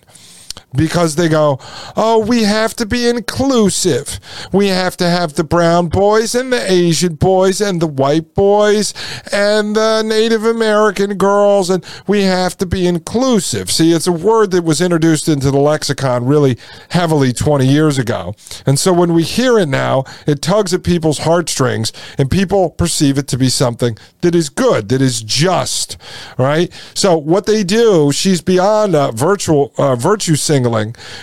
because 0.75 1.17
they 1.17 1.29
go, 1.29 1.59
oh, 1.97 2.25
we 2.27 2.45
have 2.45 2.75
to 2.77 2.87
be 2.87 3.09
inclusive. 3.09 4.19
We 4.53 4.69
have 4.69 4.97
to 4.99 5.09
have 5.09 5.35
the 5.35 5.45
brown 5.45 5.89
boys 5.89 6.35
and 6.35 6.53
the 6.53 6.71
Asian 6.71 7.15
boys 7.15 7.61
and 7.61 7.81
the 7.81 7.87
white 7.87 8.35
boys 8.35 8.95
and 9.33 9.77
the 9.77 10.03
Native 10.03 10.45
American 10.45 11.15
girls, 11.15 11.71
and 11.71 11.85
we 12.07 12.23
have 12.23 12.57
to 12.59 12.67
be 12.67 12.87
inclusive. 12.87 13.71
See, 13.71 13.93
it's 13.93 14.07
a 14.07 14.13
word 14.13 14.51
that 14.53 14.65
was 14.65 14.81
introduced 14.81 15.29
into 15.29 15.51
the 15.51 15.59
lexicon 15.59 16.25
really 16.25 16.59
heavily 16.91 17.33
20 17.33 17.67
years 17.67 17.99
ago. 17.99 18.35
And 18.67 18.79
so 18.79 18.93
when 18.93 19.13
we 19.15 19.23
hear 19.23 19.59
it 19.59 19.69
now, 19.69 20.05
it 20.27 20.43
tugs 20.43 20.73
at 20.75 20.85
people's 20.85 21.19
heartstrings, 21.19 21.93
and 22.19 22.31
people 22.31 22.71
perceive 22.71 23.19
it 23.19 23.29
to 23.29 23.39
be 23.39 23.49
something 23.49 23.97
that 24.21 24.35
is 24.35 24.49
good, 24.49 24.89
that 24.89 25.03
is 25.03 25.23
just, 25.23 25.97
right? 26.39 26.73
So 26.95 27.17
what 27.17 27.47
they 27.47 27.65
do, 27.65 28.13
she's 28.13 28.41
beyond 28.41 28.95
a 28.95 29.13
virtual 29.13 29.73
uh, 29.79 29.97
virtue 29.97 30.37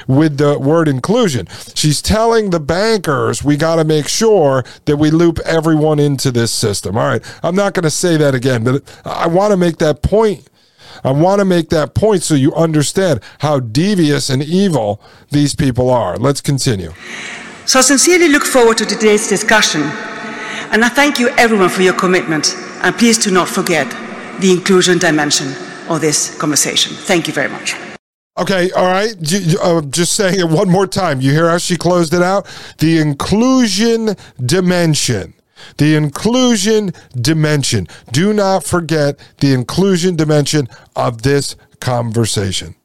with 0.07 0.37
the 0.37 0.57
word 0.59 0.87
inclusion. 0.87 1.47
She's 1.75 2.01
telling 2.01 2.49
the 2.49 2.59
bankers 2.59 3.43
we 3.43 3.57
got 3.57 3.75
to 3.77 3.83
make 3.83 4.07
sure 4.07 4.63
that 4.85 4.97
we 4.97 5.11
loop 5.11 5.39
everyone 5.45 5.99
into 5.99 6.31
this 6.31 6.51
system. 6.51 6.97
All 6.97 7.07
right, 7.07 7.39
I'm 7.43 7.55
not 7.55 7.73
going 7.73 7.83
to 7.83 7.89
say 7.89 8.17
that 8.17 8.35
again, 8.35 8.63
but 8.63 8.83
I 9.05 9.27
want 9.27 9.51
to 9.51 9.57
make 9.57 9.77
that 9.77 10.01
point. 10.01 10.47
I 11.03 11.11
want 11.11 11.39
to 11.39 11.45
make 11.45 11.69
that 11.69 11.93
point 11.93 12.23
so 12.23 12.35
you 12.35 12.53
understand 12.55 13.21
how 13.39 13.59
devious 13.59 14.29
and 14.29 14.43
evil 14.43 15.01
these 15.31 15.55
people 15.55 15.89
are. 15.89 16.17
Let's 16.17 16.41
continue. 16.41 16.91
So 17.65 17.79
I 17.79 17.81
sincerely 17.83 18.29
look 18.29 18.43
forward 18.43 18.77
to 18.79 18.85
today's 18.85 19.29
discussion, 19.29 19.81
and 20.71 20.83
I 20.83 20.89
thank 20.89 21.19
you 21.19 21.29
everyone 21.37 21.69
for 21.69 21.83
your 21.83 21.93
commitment. 21.93 22.55
And 22.81 22.95
please 22.95 23.17
do 23.17 23.31
not 23.31 23.47
forget 23.47 23.87
the 24.41 24.51
inclusion 24.51 24.97
dimension 24.97 25.53
of 25.89 26.01
this 26.01 26.37
conversation. 26.37 26.95
Thank 26.95 27.27
you 27.27 27.33
very 27.33 27.49
much. 27.49 27.75
Okay, 28.39 28.71
all 28.71 28.85
right. 28.85 29.15
Uh, 29.61 29.81
just 29.81 30.13
saying 30.13 30.39
it 30.39 30.47
one 30.47 30.69
more 30.69 30.87
time. 30.87 31.19
You 31.19 31.31
hear 31.31 31.49
how 31.49 31.57
she 31.57 31.75
closed 31.75 32.13
it 32.13 32.21
out? 32.21 32.47
The 32.77 32.97
inclusion 32.97 34.15
dimension. 34.43 35.33
The 35.77 35.95
inclusion 35.95 36.93
dimension. 37.13 37.87
Do 38.13 38.31
not 38.31 38.63
forget 38.63 39.19
the 39.39 39.53
inclusion 39.53 40.15
dimension 40.15 40.69
of 40.95 41.23
this 41.23 41.57
conversation. 41.81 42.75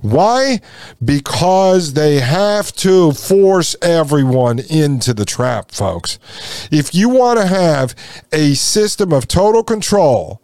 Why? 0.00 0.60
Because 1.04 1.94
they 1.94 2.20
have 2.20 2.72
to 2.76 3.12
force 3.12 3.74
everyone 3.82 4.60
into 4.60 5.12
the 5.12 5.24
trap, 5.24 5.72
folks. 5.72 6.18
If 6.70 6.94
you 6.94 7.08
want 7.08 7.40
to 7.40 7.46
have 7.46 7.94
a 8.32 8.54
system 8.54 9.12
of 9.12 9.26
total 9.26 9.62
control, 9.64 10.40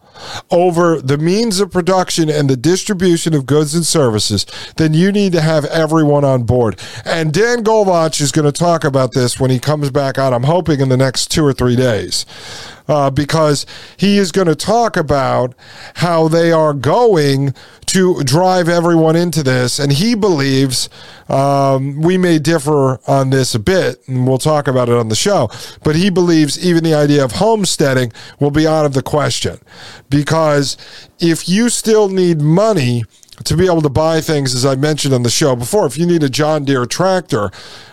over 0.50 1.00
the 1.00 1.18
means 1.18 1.60
of 1.60 1.70
production 1.70 2.28
and 2.28 2.48
the 2.48 2.56
distribution 2.56 3.34
of 3.34 3.46
goods 3.46 3.74
and 3.74 3.84
services, 3.84 4.46
then 4.76 4.94
you 4.94 5.12
need 5.12 5.32
to 5.32 5.40
have 5.40 5.64
everyone 5.66 6.24
on 6.24 6.44
board. 6.44 6.80
And 7.04 7.32
Dan 7.32 7.64
Golbach 7.64 8.20
is 8.20 8.32
going 8.32 8.44
to 8.44 8.52
talk 8.52 8.84
about 8.84 9.12
this 9.12 9.38
when 9.38 9.50
he 9.50 9.58
comes 9.58 9.90
back 9.90 10.18
on, 10.18 10.32
I'm 10.32 10.44
hoping 10.44 10.80
in 10.80 10.88
the 10.88 10.96
next 10.96 11.30
two 11.30 11.44
or 11.44 11.52
three 11.52 11.76
days 11.76 12.26
uh, 12.88 13.10
because 13.10 13.66
he 13.96 14.18
is 14.18 14.32
going 14.32 14.46
to 14.46 14.54
talk 14.54 14.96
about 14.96 15.54
how 15.96 16.28
they 16.28 16.52
are 16.52 16.72
going 16.74 17.54
to 17.86 18.22
drive 18.24 18.68
everyone 18.68 19.16
into 19.16 19.42
this. 19.42 19.78
And 19.78 19.92
he 19.92 20.14
believes 20.14 20.88
um, 21.28 22.00
we 22.00 22.18
may 22.18 22.38
differ 22.38 23.00
on 23.08 23.30
this 23.30 23.54
a 23.54 23.58
bit, 23.58 24.06
and 24.06 24.26
we'll 24.26 24.38
talk 24.38 24.68
about 24.68 24.88
it 24.88 24.94
on 24.94 25.08
the 25.08 25.16
show, 25.16 25.50
but 25.82 25.96
he 25.96 26.10
believes 26.10 26.64
even 26.64 26.84
the 26.84 26.94
idea 26.94 27.24
of 27.24 27.32
homesteading 27.32 28.12
will 28.38 28.50
be 28.50 28.66
out 28.66 28.86
of 28.86 28.94
the 28.94 29.02
question 29.02 29.58
because 30.08 30.76
if 31.18 31.48
you 31.48 31.68
still 31.68 32.08
need 32.08 32.40
money, 32.40 33.04
to 33.44 33.56
be 33.56 33.66
able 33.66 33.82
to 33.82 33.90
buy 33.90 34.20
things, 34.20 34.54
as 34.54 34.64
I 34.64 34.76
mentioned 34.76 35.12
on 35.12 35.22
the 35.22 35.30
show 35.30 35.54
before. 35.54 35.86
If 35.86 35.98
you 35.98 36.06
need 36.06 36.22
a 36.22 36.28
John 36.30 36.64
Deere 36.64 36.86
tractor, 36.86 37.50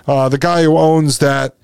uh, 0.07 0.29
the 0.29 0.37
guy 0.37 0.63
who 0.63 0.77
owns 0.77 1.19
that 1.19 1.55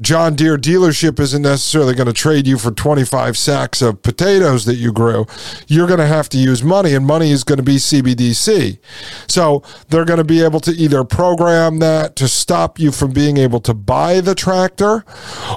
John 0.00 0.34
Deere 0.34 0.58
dealership 0.58 1.18
isn't 1.18 1.40
necessarily 1.40 1.94
going 1.94 2.06
to 2.06 2.12
trade 2.12 2.46
you 2.46 2.58
for 2.58 2.70
25 2.70 3.36
sacks 3.36 3.80
of 3.80 4.02
potatoes 4.02 4.66
that 4.66 4.74
you 4.74 4.92
grew. 4.92 5.26
You're 5.68 5.86
going 5.86 6.00
to 6.00 6.06
have 6.06 6.28
to 6.30 6.38
use 6.38 6.62
money, 6.62 6.94
and 6.94 7.06
money 7.06 7.30
is 7.30 7.44
going 7.44 7.56
to 7.56 7.62
be 7.62 7.76
CBDC. 7.76 8.78
So 9.26 9.62
they're 9.88 10.04
going 10.04 10.18
to 10.18 10.24
be 10.24 10.42
able 10.42 10.60
to 10.60 10.70
either 10.72 11.02
program 11.02 11.78
that 11.78 12.14
to 12.16 12.28
stop 12.28 12.78
you 12.78 12.92
from 12.92 13.12
being 13.12 13.38
able 13.38 13.60
to 13.60 13.72
buy 13.72 14.20
the 14.20 14.34
tractor, 14.34 15.02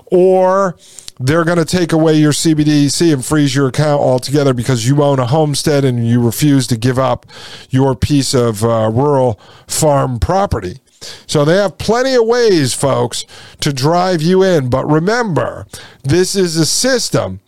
or 0.06 0.78
they're 1.20 1.44
going 1.44 1.58
to 1.58 1.66
take 1.66 1.92
away 1.92 2.14
your 2.14 2.32
CBDC 2.32 3.12
and 3.12 3.26
freeze 3.26 3.54
your 3.54 3.68
account 3.68 4.02
altogether 4.02 4.54
because 4.54 4.88
you 4.88 5.04
own 5.04 5.20
a 5.20 5.26
homestead 5.26 5.84
and 5.84 6.08
you 6.08 6.22
refuse 6.22 6.66
to 6.68 6.78
give 6.78 6.98
up 6.98 7.26
your 7.70 7.94
piece 7.94 8.34
of 8.34 8.64
uh, 8.64 8.90
rural 8.90 9.38
farm 9.68 10.18
property. 10.18 10.80
So 11.28 11.46
they 11.46 11.58
have 11.58 11.78
plenty 11.78 12.16
of 12.16 12.26
ways, 12.26 12.74
folks, 12.74 13.26
to 13.62 13.74
drive 13.74 14.22
you 14.22 14.44
in. 14.44 14.70
But 14.70 14.86
remember, 14.86 15.68
this 16.04 16.36
is 16.36 16.58
a 16.58 16.66
system 16.66 17.40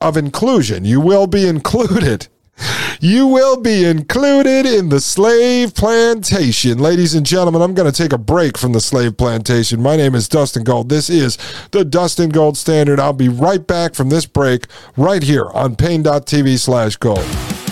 of 0.00 0.16
inclusion. 0.16 0.84
You 0.84 1.00
will 1.00 1.26
be 1.26 1.46
included. 1.46 2.28
You 3.02 3.26
will 3.26 3.56
be 3.58 3.86
included 3.86 4.66
in 4.66 4.90
the 4.90 5.00
slave 5.00 5.74
plantation. 5.74 6.78
Ladies 6.78 7.14
and 7.14 7.24
gentlemen, 7.24 7.62
I'm 7.62 7.72
going 7.72 7.90
to 7.90 7.96
take 7.96 8.12
a 8.12 8.18
break 8.18 8.58
from 8.58 8.74
the 8.74 8.80
slave 8.80 9.16
plantation. 9.16 9.80
My 9.80 9.96
name 9.96 10.14
is 10.14 10.28
Dustin 10.28 10.64
Gold. 10.64 10.90
This 10.90 11.08
is 11.08 11.38
the 11.70 11.82
Dustin 11.82 12.28
Gold 12.28 12.58
Standard. 12.58 13.00
I'll 13.00 13.14
be 13.14 13.30
right 13.30 13.66
back 13.66 13.94
from 13.94 14.10
this 14.10 14.26
break 14.26 14.66
right 14.98 15.22
here 15.22 15.46
on 15.54 15.76
Paine.tv 15.76 16.58
slash 16.58 16.96
gold. 16.96 17.26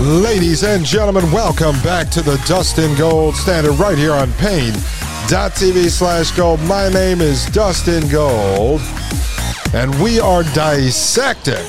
Ladies 0.00 0.64
and 0.64 0.82
gentlemen, 0.82 1.30
welcome 1.30 1.78
back 1.82 2.08
to 2.12 2.22
the 2.22 2.42
Dustin 2.46 2.96
Gold 2.96 3.36
Standard 3.36 3.72
right 3.72 3.98
here 3.98 4.14
on 4.14 4.32
Paine.tv 4.32 5.90
slash 5.90 6.30
gold. 6.30 6.58
My 6.62 6.88
name 6.88 7.20
is 7.20 7.44
Dustin 7.50 8.08
Gold, 8.08 8.80
and 9.74 9.94
we 10.02 10.18
are 10.18 10.42
dissecting 10.54 11.62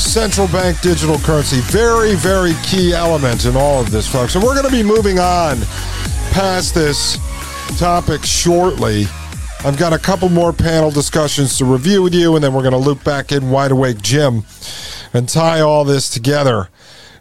central 0.00 0.48
bank 0.48 0.80
digital 0.80 1.18
currency. 1.18 1.60
Very, 1.60 2.16
very 2.16 2.54
key 2.64 2.92
element 2.92 3.44
in 3.44 3.56
all 3.56 3.80
of 3.80 3.92
this, 3.92 4.10
folks. 4.10 4.34
And 4.34 4.42
we're 4.42 4.60
going 4.60 4.66
to 4.66 4.72
be 4.72 4.82
moving 4.82 5.20
on 5.20 5.58
past 6.32 6.74
this 6.74 7.18
topic 7.78 8.24
shortly. 8.24 9.06
I've 9.64 9.78
got 9.78 9.92
a 9.92 9.98
couple 9.98 10.28
more 10.28 10.52
panel 10.52 10.90
discussions 10.90 11.56
to 11.58 11.64
review 11.64 12.02
with 12.02 12.14
you, 12.14 12.34
and 12.34 12.42
then 12.42 12.52
we're 12.52 12.62
going 12.62 12.72
to 12.72 12.78
loop 12.78 13.04
back 13.04 13.30
in 13.30 13.48
Wide 13.48 13.70
Awake 13.70 14.02
Jim 14.02 14.42
and 15.12 15.28
tie 15.28 15.60
all 15.60 15.84
this 15.84 16.08
together 16.08 16.68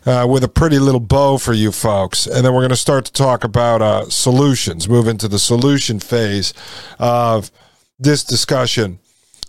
uh, 0.06 0.25
with 0.29 0.44
a 0.44 0.48
pretty 0.48 0.79
little 0.79 1.00
bow 1.00 1.38
for 1.38 1.53
you 1.53 1.72
folks. 1.72 2.25
And 2.25 2.46
then 2.46 2.53
we're 2.53 2.62
going 2.62 2.70
to 2.70 2.75
start 2.75 3.06
to 3.06 3.12
talk 3.12 3.44
about 3.44 3.82
uh, 3.82 4.10
solutions, 4.10 4.88
move 4.88 5.08
into 5.08 5.27
the 5.27 5.39
solution 5.39 6.00
phase 6.00 6.53
of 7.00 7.51
this 8.00 8.24
discussion 8.24 9.00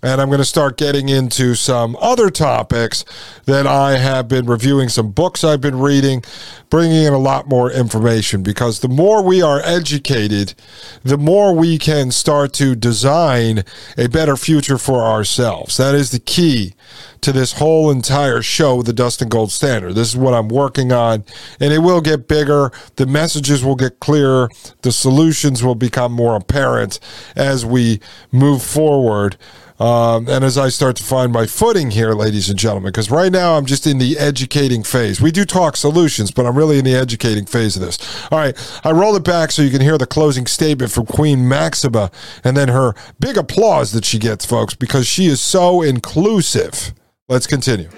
and 0.02 0.20
I'm 0.20 0.28
going 0.28 0.38
to 0.38 0.44
start 0.44 0.76
getting 0.76 1.08
into 1.08 1.54
some 1.54 1.96
other 2.00 2.30
topics 2.30 3.04
that 3.46 3.66
I 3.66 3.98
have 3.98 4.28
been 4.28 4.46
reviewing, 4.46 4.88
some 4.88 5.10
books 5.10 5.42
I've 5.42 5.60
been 5.60 5.80
reading, 5.80 6.22
bringing 6.70 7.02
in 7.02 7.12
a 7.12 7.18
lot 7.18 7.48
more 7.48 7.70
information 7.70 8.42
because 8.42 8.80
the 8.80 8.88
more 8.88 9.22
we 9.22 9.42
are 9.42 9.60
educated, 9.64 10.54
the 11.02 11.18
more 11.18 11.52
we 11.52 11.78
can 11.78 12.12
start 12.12 12.52
to 12.54 12.76
design 12.76 13.64
a 13.96 14.08
better 14.08 14.36
future 14.36 14.78
for 14.78 15.02
ourselves. 15.02 15.76
That 15.78 15.96
is 15.96 16.12
the 16.12 16.20
key 16.20 16.74
to 17.22 17.32
this 17.32 17.54
whole 17.54 17.90
entire 17.90 18.40
show, 18.42 18.82
the 18.82 18.92
Dustin 18.92 19.28
Gold 19.28 19.50
Standard. 19.50 19.94
This 19.94 20.08
is 20.08 20.16
what 20.16 20.34
I'm 20.34 20.48
working 20.48 20.92
on, 20.92 21.24
and 21.58 21.72
it 21.72 21.78
will 21.78 22.00
get 22.00 22.28
bigger. 22.28 22.70
The 22.96 23.06
messages 23.06 23.64
will 23.64 23.74
get 23.74 23.98
clearer. 23.98 24.48
The 24.82 24.92
solutions 24.92 25.64
will 25.64 25.74
become 25.74 26.12
more 26.12 26.36
apparent 26.36 27.00
as 27.34 27.66
we 27.66 28.00
move 28.30 28.62
forward. 28.62 29.36
Um, 29.78 30.28
and 30.28 30.44
as 30.44 30.58
I 30.58 30.70
start 30.70 30.96
to 30.96 31.04
find 31.04 31.32
my 31.32 31.46
footing 31.46 31.92
here, 31.92 32.12
ladies 32.12 32.50
and 32.50 32.58
gentlemen, 32.58 32.90
because 32.90 33.10
right 33.10 33.30
now 33.30 33.56
I'm 33.56 33.64
just 33.64 33.86
in 33.86 33.98
the 33.98 34.18
educating 34.18 34.82
phase. 34.82 35.20
We 35.20 35.30
do 35.30 35.44
talk 35.44 35.76
solutions, 35.76 36.32
but 36.32 36.46
I'm 36.46 36.56
really 36.56 36.78
in 36.78 36.84
the 36.84 36.96
educating 36.96 37.46
phase 37.46 37.76
of 37.76 37.82
this. 37.82 37.98
All 38.32 38.38
right, 38.38 38.56
I 38.82 38.90
roll 38.90 39.14
it 39.14 39.22
back 39.22 39.52
so 39.52 39.62
you 39.62 39.70
can 39.70 39.80
hear 39.80 39.96
the 39.96 40.06
closing 40.06 40.46
statement 40.46 40.90
from 40.90 41.06
Queen 41.06 41.48
Maxima 41.48 42.10
and 42.42 42.56
then 42.56 42.68
her 42.68 42.94
big 43.20 43.36
applause 43.36 43.92
that 43.92 44.04
she 44.04 44.18
gets, 44.18 44.44
folks, 44.44 44.74
because 44.74 45.06
she 45.06 45.26
is 45.26 45.40
so 45.40 45.82
inclusive. 45.82 46.92
Let's 47.28 47.46
continue. 47.46 47.88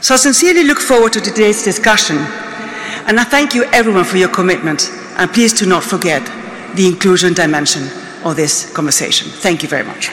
So 0.00 0.14
I 0.14 0.16
sincerely 0.16 0.64
look 0.64 0.80
forward 0.80 1.12
to 1.12 1.20
today's 1.20 1.62
discussion, 1.62 2.16
and 2.16 3.20
I 3.20 3.24
thank 3.24 3.54
you 3.54 3.62
everyone 3.66 4.04
for 4.04 4.16
your 4.16 4.28
commitment, 4.28 4.90
and 5.18 5.30
please 5.30 5.52
do 5.52 5.66
not 5.66 5.84
forget 5.84 6.24
the 6.74 6.88
inclusion 6.88 7.32
dimension 7.32 7.84
of 8.24 8.34
this 8.34 8.72
conversation. 8.72 9.28
Thank 9.28 9.62
you 9.62 9.68
very 9.68 9.84
much. 9.84 10.10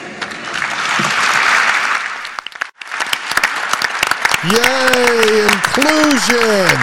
Yay, 4.48 5.44
inclusion! 5.52 6.76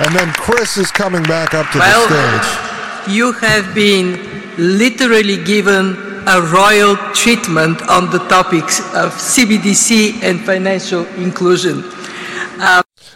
And 0.00 0.14
then 0.16 0.32
Chris 0.32 0.76
is 0.76 0.90
coming 0.90 1.22
back 1.22 1.54
up 1.54 1.70
to 1.70 1.78
well, 1.78 2.08
the 2.08 2.42
stage. 2.42 3.14
You 3.14 3.32
have 3.32 3.74
been 3.74 4.18
literally 4.58 5.42
given 5.44 5.96
a 6.26 6.40
royal 6.40 6.96
treatment 7.14 7.80
on 7.88 8.10
the 8.10 8.18
topics 8.28 8.80
of 8.94 9.12
CBDC 9.12 10.22
and 10.22 10.40
financial 10.40 11.06
inclusion. 11.14 11.84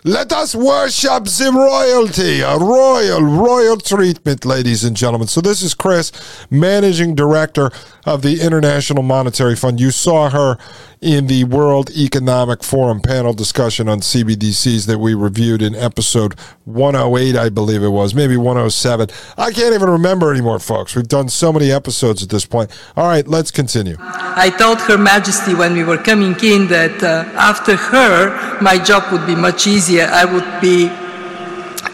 Let 0.05 0.33
us 0.33 0.55
worship 0.55 1.25
the 1.25 1.51
royalty, 1.53 2.41
a 2.41 2.57
royal, 2.57 3.21
royal 3.21 3.77
treatment, 3.77 4.45
ladies 4.45 4.85
and 4.85 4.97
gentlemen. 4.97 5.27
So, 5.27 5.41
this 5.41 5.61
is 5.61 5.75
Chris, 5.75 6.13
managing 6.51 7.17
director 7.17 7.71
of 8.07 8.23
the 8.23 8.41
International 8.41 9.03
Monetary 9.03 9.57
Fund. 9.57 9.81
You 9.81 9.91
saw 9.91 10.31
her 10.31 10.57
in 11.01 11.27
the 11.27 11.45
World 11.45 11.91
Economic 11.91 12.65
Forum 12.65 13.01
panel 13.01 13.33
discussion 13.33 13.89
on 13.89 14.01
CBDCs 14.01 14.87
that 14.87 14.99
we 14.99 15.15
reviewed 15.15 15.63
in 15.63 15.75
episode 15.75 16.39
108, 16.65 17.37
I 17.37 17.49
believe 17.49 17.83
it 17.83 17.89
was, 17.89 18.15
maybe 18.15 18.37
107. 18.37 19.09
I 19.37 19.53
can't 19.53 19.75
even 19.75 19.89
remember 19.89 20.33
anymore, 20.33 20.59
folks. 20.59 20.97
We've 20.97 21.07
done 21.07 21.29
so 21.29 21.53
many 21.53 21.71
episodes 21.71 22.23
at 22.23 22.31
this 22.31 22.45
point. 22.45 22.71
All 22.97 23.07
right, 23.07 23.27
let's 23.27 23.51
continue. 23.51 23.97
I 24.01 24.51
told 24.51 24.81
Her 24.81 24.99
Majesty 24.99 25.55
when 25.55 25.75
we 25.75 25.85
were 25.85 25.99
coming 25.99 26.35
in 26.43 26.67
that 26.69 27.03
uh, 27.03 27.29
after 27.35 27.77
her, 27.77 28.61
my 28.61 28.79
job 28.79 29.13
would 29.13 29.27
be 29.27 29.37
much 29.37 29.67
easier. 29.67 29.88
I 29.97 30.25
would 30.25 30.61
be, 30.61 30.89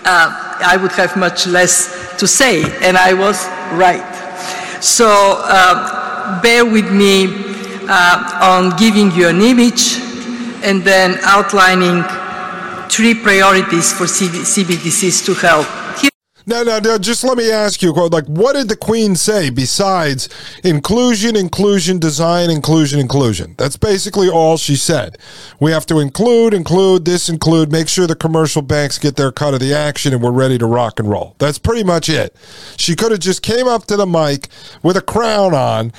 uh, 0.04 0.28
I 0.66 0.76
would 0.80 0.92
have 0.92 1.16
much 1.16 1.46
less 1.46 2.16
to 2.18 2.26
say, 2.26 2.62
and 2.82 2.96
I 2.96 3.14
was 3.14 3.46
right. 3.78 4.02
So 4.82 5.06
uh, 5.44 6.42
bear 6.42 6.64
with 6.64 6.90
me 6.90 7.26
uh, 7.88 8.40
on 8.42 8.76
giving 8.76 9.12
you 9.12 9.28
an 9.28 9.40
image 9.40 10.00
and 10.62 10.82
then 10.82 11.18
outlining 11.22 12.02
three 12.88 13.14
priorities 13.14 13.92
for 13.92 14.04
CBDCs 14.04 15.24
to 15.26 15.34
help. 15.34 15.83
No, 16.46 16.62
no, 16.62 16.78
no. 16.78 16.98
Just 16.98 17.24
let 17.24 17.38
me 17.38 17.50
ask 17.50 17.80
you, 17.82 17.90
a 17.90 17.92
quote, 17.94 18.12
like, 18.12 18.26
what 18.26 18.54
did 18.54 18.68
the 18.68 18.76
Queen 18.76 19.16
say 19.16 19.48
besides 19.48 20.28
inclusion, 20.62 21.36
inclusion, 21.36 21.98
design, 21.98 22.50
inclusion, 22.50 23.00
inclusion? 23.00 23.54
That's 23.56 23.76
basically 23.76 24.28
all 24.28 24.58
she 24.58 24.76
said. 24.76 25.16
We 25.58 25.72
have 25.72 25.86
to 25.86 26.00
include, 26.00 26.52
include, 26.52 27.06
this 27.06 27.30
include, 27.30 27.72
make 27.72 27.88
sure 27.88 28.06
the 28.06 28.14
commercial 28.14 28.60
banks 28.60 28.98
get 28.98 29.16
their 29.16 29.32
cut 29.32 29.54
of 29.54 29.60
the 29.60 29.72
action, 29.72 30.12
and 30.12 30.22
we're 30.22 30.32
ready 30.32 30.58
to 30.58 30.66
rock 30.66 31.00
and 31.00 31.08
roll. 31.08 31.34
That's 31.38 31.58
pretty 31.58 31.84
much 31.84 32.10
it. 32.10 32.36
She 32.76 32.94
could 32.94 33.10
have 33.10 33.20
just 33.20 33.42
came 33.42 33.66
up 33.66 33.86
to 33.86 33.96
the 33.96 34.06
mic 34.06 34.48
with 34.82 34.96
a 34.98 35.02
crown 35.02 35.54
on 35.54 35.92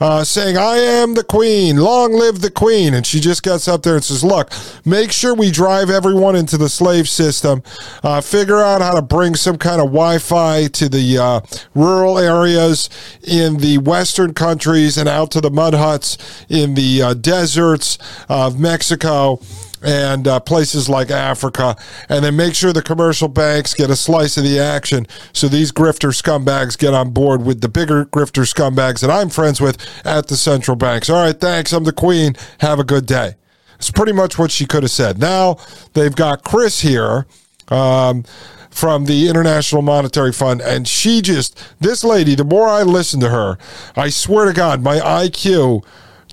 uh, 0.00 0.24
saying, 0.24 0.56
I 0.56 0.76
am 0.76 1.14
the 1.14 1.24
queen, 1.24 1.76
long 1.76 2.12
live 2.12 2.40
the 2.40 2.50
queen. 2.50 2.94
And 2.94 3.06
she 3.06 3.20
just 3.20 3.42
gets 3.42 3.68
up 3.68 3.82
there 3.82 3.94
and 3.94 4.04
says, 4.04 4.24
Look, 4.24 4.50
make 4.84 5.12
sure 5.12 5.34
we 5.34 5.50
drive 5.50 5.90
everyone 5.90 6.36
into 6.36 6.56
the 6.56 6.68
slave 6.68 7.08
system, 7.08 7.62
uh, 8.02 8.20
figure 8.20 8.60
out 8.60 8.80
how 8.80 8.94
to 8.94 9.02
bring 9.02 9.34
some 9.34 9.58
kind 9.58 9.80
of 9.80 9.86
Wi 9.88 10.18
Fi 10.18 10.66
to 10.68 10.88
the 10.88 11.18
uh, 11.18 11.40
rural 11.74 12.18
areas 12.18 12.88
in 13.22 13.58
the 13.58 13.78
Western 13.78 14.34
countries 14.34 14.98
and 14.98 15.08
out 15.08 15.30
to 15.32 15.40
the 15.40 15.50
mud 15.50 15.74
huts 15.74 16.18
in 16.48 16.74
the 16.74 17.02
uh, 17.02 17.14
deserts 17.14 17.98
of 18.28 18.58
Mexico 18.58 19.40
and 19.84 20.26
uh, 20.26 20.40
places 20.40 20.88
like 20.88 21.10
Africa, 21.10 21.76
and 22.08 22.24
then 22.24 22.36
make 22.36 22.54
sure 22.54 22.72
the 22.72 22.82
commercial 22.82 23.28
banks 23.28 23.74
get 23.74 23.90
a 23.90 23.96
slice 23.96 24.36
of 24.36 24.44
the 24.44 24.58
action 24.58 25.06
so 25.32 25.48
these 25.48 25.70
grifter 25.70 26.10
scumbags 26.10 26.78
get 26.78 26.94
on 26.94 27.10
board 27.10 27.44
with 27.44 27.60
the 27.60 27.68
bigger 27.68 28.06
grifter 28.06 28.44
scumbags 28.44 29.00
that 29.00 29.10
I'm 29.10 29.28
friends 29.28 29.60
with 29.60 29.78
at 30.04 30.28
the 30.28 30.36
central 30.36 30.76
banks. 30.76 31.10
All 31.10 31.22
right, 31.22 31.38
thanks. 31.38 31.72
I'm 31.72 31.84
the 31.84 31.92
queen. 31.92 32.34
Have 32.60 32.78
a 32.78 32.84
good 32.84 33.06
day. 33.06 33.34
It's 33.76 33.90
pretty 33.90 34.12
much 34.12 34.38
what 34.38 34.50
she 34.50 34.66
could 34.66 34.82
have 34.82 34.90
said. 34.90 35.18
Now 35.18 35.58
they've 35.92 36.14
got 36.14 36.44
Chris 36.44 36.80
here. 36.80 37.26
Um, 37.68 38.24
from 38.70 39.04
the 39.04 39.28
International 39.28 39.82
Monetary 39.82 40.32
Fund, 40.32 40.60
and 40.60 40.88
she 40.88 41.22
just, 41.22 41.56
this 41.78 42.02
lady, 42.02 42.34
the 42.34 42.42
more 42.42 42.68
I 42.68 42.82
listen 42.82 43.20
to 43.20 43.28
her, 43.28 43.56
I 43.94 44.08
swear 44.08 44.46
to 44.46 44.52
God, 44.52 44.82
my 44.82 44.98
IQ 44.98 45.84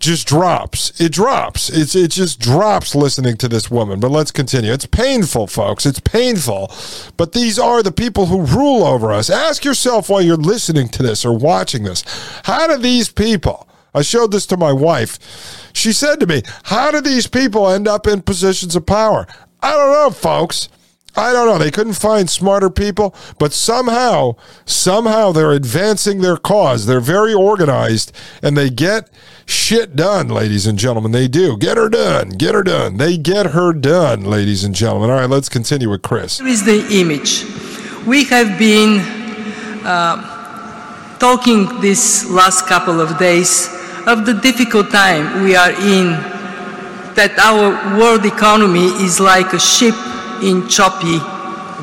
just 0.02 0.28
drops. 0.28 1.00
It 1.00 1.12
drops. 1.12 1.70
It's 1.70 1.96
it 1.96 2.12
just 2.12 2.40
drops 2.40 2.94
listening 2.96 3.38
to 3.38 3.48
this 3.48 3.72
woman. 3.72 4.00
But 4.00 4.12
let's 4.12 4.32
continue. 4.32 4.74
It's 4.74 4.86
painful, 4.86 5.48
folks. 5.48 5.86
It's 5.86 6.00
painful. 6.00 6.74
But 7.18 7.32
these 7.32 7.58
are 7.58 7.82
the 7.82 7.92
people 7.92 8.26
who 8.26 8.42
rule 8.42 8.84
over 8.84 9.12
us. 9.14 9.30
Ask 9.30 9.64
yourself 9.64 10.10
while 10.10 10.22
you're 10.22 10.36
listening 10.36 10.90
to 10.90 11.04
this 11.04 11.24
or 11.24 11.38
watching 11.38 11.84
this, 11.84 12.04
how 12.44 12.68
do 12.68 12.78
these 12.78 13.10
people 13.10 13.68
I 13.94 14.02
showed 14.02 14.32
this 14.32 14.46
to 14.48 14.58
my 14.58 14.72
wife. 14.72 15.70
She 15.74 15.92
said 15.92 16.20
to 16.20 16.28
me, 16.28 16.44
How 16.64 16.92
do 16.92 17.02
these 17.02 17.28
people 17.28 17.70
end 17.70 17.88
up 17.88 18.08
in 18.08 18.22
positions 18.22 18.76
of 18.76 18.86
power? 18.86 19.28
I 19.62 19.74
don't 19.74 19.92
know, 19.92 20.10
folks. 20.12 20.70
I 21.16 21.34
don't 21.34 21.46
know. 21.46 21.58
They 21.58 21.72
couldn't 21.72 21.94
find 21.94 22.30
smarter 22.30 22.70
people, 22.70 23.14
but 23.38 23.52
somehow, 23.52 24.36
somehow 24.66 25.34
they're 25.34 25.52
advancing 25.52 26.22
their 26.22 26.38
cause. 26.38 26.86
They're 26.86 27.02
very 27.02 27.34
organized 27.34 28.14
and 28.42 28.56
they 28.56 28.70
get 28.70 29.10
shit 29.52 29.96
done, 29.96 30.30
ladies 30.30 30.66
and 30.66 30.80
gentlemen. 30.80 31.12
They 31.12 31.28
do. 31.28 31.58
Get 31.58 31.78
her 31.78 31.90
done. 31.90 32.30
Get 32.30 32.56
her 32.56 32.64
done. 32.64 32.98
They 32.98 33.18
get 33.18 33.48
her 33.48 33.74
done, 33.74 34.24
ladies 34.24 34.64
and 34.64 34.74
gentlemen. 34.74 35.10
All 35.10 35.18
right, 35.18 35.30
let's 35.30 35.50
continue 35.50 35.90
with 35.90 36.02
Chris. 36.02 36.40
Here 36.40 36.48
is 36.48 36.64
the 36.64 36.88
image. 36.92 37.46
We 38.08 38.24
have 38.26 38.58
been 38.58 39.00
uh, 39.86 41.18
talking 41.20 41.82
this 41.82 42.30
last 42.30 42.66
couple 42.66 43.00
of 43.00 43.20
days 43.20 43.68
of 44.08 44.26
the 44.26 44.34
difficult 44.34 44.90
time 44.90 45.44
we 45.44 45.56
are 45.56 45.72
in, 45.72 46.18
that 47.14 47.38
our 47.38 48.00
world 48.00 48.26
economy 48.26 48.88
is 49.06 49.20
like 49.20 49.54
a 49.54 49.60
ship 49.60 49.96
in 50.42 50.68
choppy 50.68 51.20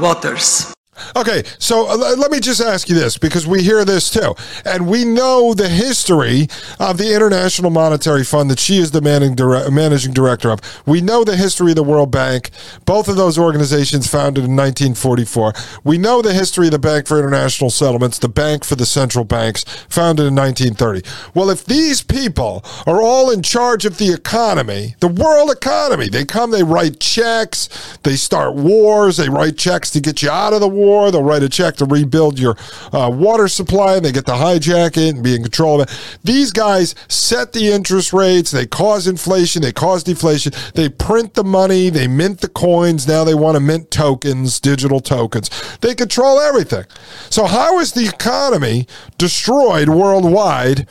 waters. 0.00 0.74
Okay, 1.16 1.42
so 1.58 1.88
uh, 1.88 1.96
let 2.16 2.30
me 2.30 2.40
just 2.40 2.60
ask 2.60 2.88
you 2.88 2.94
this 2.94 3.18
because 3.18 3.46
we 3.46 3.62
hear 3.62 3.84
this 3.84 4.10
too. 4.10 4.34
And 4.64 4.88
we 4.88 5.04
know 5.04 5.54
the 5.54 5.68
history 5.68 6.48
of 6.78 6.98
the 6.98 7.14
International 7.14 7.70
Monetary 7.70 8.24
Fund 8.24 8.50
that 8.50 8.58
she 8.58 8.78
is 8.78 8.90
the 8.90 9.00
managing 9.00 10.12
director 10.12 10.50
of. 10.50 10.60
We 10.86 11.00
know 11.00 11.24
the 11.24 11.36
history 11.36 11.72
of 11.72 11.76
the 11.76 11.82
World 11.82 12.10
Bank, 12.10 12.50
both 12.84 13.08
of 13.08 13.16
those 13.16 13.38
organizations 13.38 14.06
founded 14.06 14.44
in 14.44 14.56
1944. 14.56 15.52
We 15.84 15.98
know 15.98 16.22
the 16.22 16.34
history 16.34 16.66
of 16.66 16.72
the 16.72 16.78
Bank 16.78 17.06
for 17.06 17.18
International 17.18 17.70
Settlements, 17.70 18.18
the 18.18 18.28
Bank 18.28 18.64
for 18.64 18.74
the 18.74 18.86
Central 18.86 19.24
Banks, 19.24 19.64
founded 19.88 20.26
in 20.26 20.34
1930. 20.34 21.02
Well, 21.34 21.50
if 21.50 21.64
these 21.64 22.02
people 22.02 22.64
are 22.86 23.02
all 23.02 23.30
in 23.30 23.42
charge 23.42 23.84
of 23.84 23.98
the 23.98 24.12
economy, 24.12 24.96
the 25.00 25.08
world 25.08 25.50
economy, 25.50 26.08
they 26.08 26.24
come, 26.24 26.50
they 26.50 26.62
write 26.62 27.00
checks, 27.00 27.68
they 28.02 28.16
start 28.16 28.54
wars, 28.54 29.16
they 29.16 29.28
write 29.28 29.56
checks 29.56 29.90
to 29.90 30.00
get 30.00 30.22
you 30.22 30.30
out 30.30 30.52
of 30.52 30.60
the 30.60 30.68
war 30.68 30.87
war. 30.88 31.10
They'll 31.10 31.22
write 31.22 31.42
a 31.42 31.48
check 31.48 31.76
to 31.76 31.84
rebuild 31.84 32.38
your 32.38 32.56
uh, 32.92 33.10
water 33.12 33.48
supply, 33.48 33.96
and 33.96 34.04
they 34.04 34.12
get 34.12 34.26
to 34.26 34.32
hijack 34.32 34.96
it 34.96 35.14
and 35.14 35.22
be 35.22 35.34
in 35.34 35.42
control 35.42 35.80
of 35.80 35.88
it. 35.88 36.18
These 36.24 36.52
guys 36.52 36.94
set 37.08 37.52
the 37.52 37.68
interest 37.68 38.12
rates. 38.12 38.50
They 38.50 38.66
cause 38.66 39.06
inflation. 39.06 39.62
They 39.62 39.72
cause 39.72 40.02
deflation. 40.02 40.52
They 40.74 40.88
print 40.88 41.34
the 41.34 41.44
money. 41.44 41.90
They 41.90 42.08
mint 42.08 42.40
the 42.40 42.48
coins. 42.48 43.06
Now 43.06 43.24
they 43.24 43.34
want 43.34 43.56
to 43.56 43.60
mint 43.60 43.90
tokens, 43.90 44.60
digital 44.60 45.00
tokens. 45.00 45.50
They 45.80 45.94
control 45.94 46.40
everything. 46.40 46.84
So 47.30 47.46
how 47.46 47.78
is 47.78 47.92
the 47.92 48.06
economy 48.08 48.86
destroyed 49.18 49.88
worldwide 49.88 50.88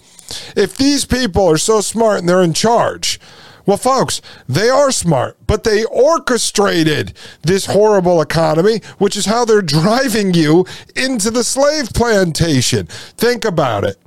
if 0.55 0.77
these 0.77 1.05
people 1.05 1.49
are 1.49 1.57
so 1.57 1.81
smart 1.81 2.19
and 2.19 2.29
they're 2.29 2.43
in 2.43 2.53
charge? 2.53 3.19
Well, 3.67 3.77
folks, 3.77 4.21
they 4.47 4.69
are 4.69 4.91
smart, 4.91 5.37
but 5.45 5.65
they 5.65 5.83
orchestrated 5.83 7.13
this 7.41 7.65
horrible 7.65 8.21
economy, 8.21 8.81
which 8.97 9.17
is 9.17 9.25
how 9.25 9.43
they're 9.43 9.61
driving 9.77 10.33
you 10.33 10.65
into 10.95 11.29
the 11.29 11.43
slave 11.43 11.89
plantation. 11.89 12.87
Think 12.87 13.43
about 13.45 13.83
it. 13.83 13.97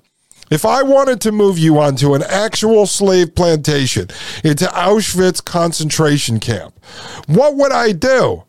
If 0.50 0.64
I 0.64 0.82
wanted 0.82 1.20
to 1.20 1.30
move 1.30 1.58
you 1.58 1.78
onto 1.78 2.14
an 2.14 2.24
actual 2.24 2.86
slave 2.86 3.36
plantation 3.36 4.08
into 4.42 4.64
Auschwitz 4.64 5.44
concentration 5.44 6.40
camp, 6.40 6.74
what 7.26 7.54
would 7.54 7.70
I 7.70 7.92
do? 7.92 8.44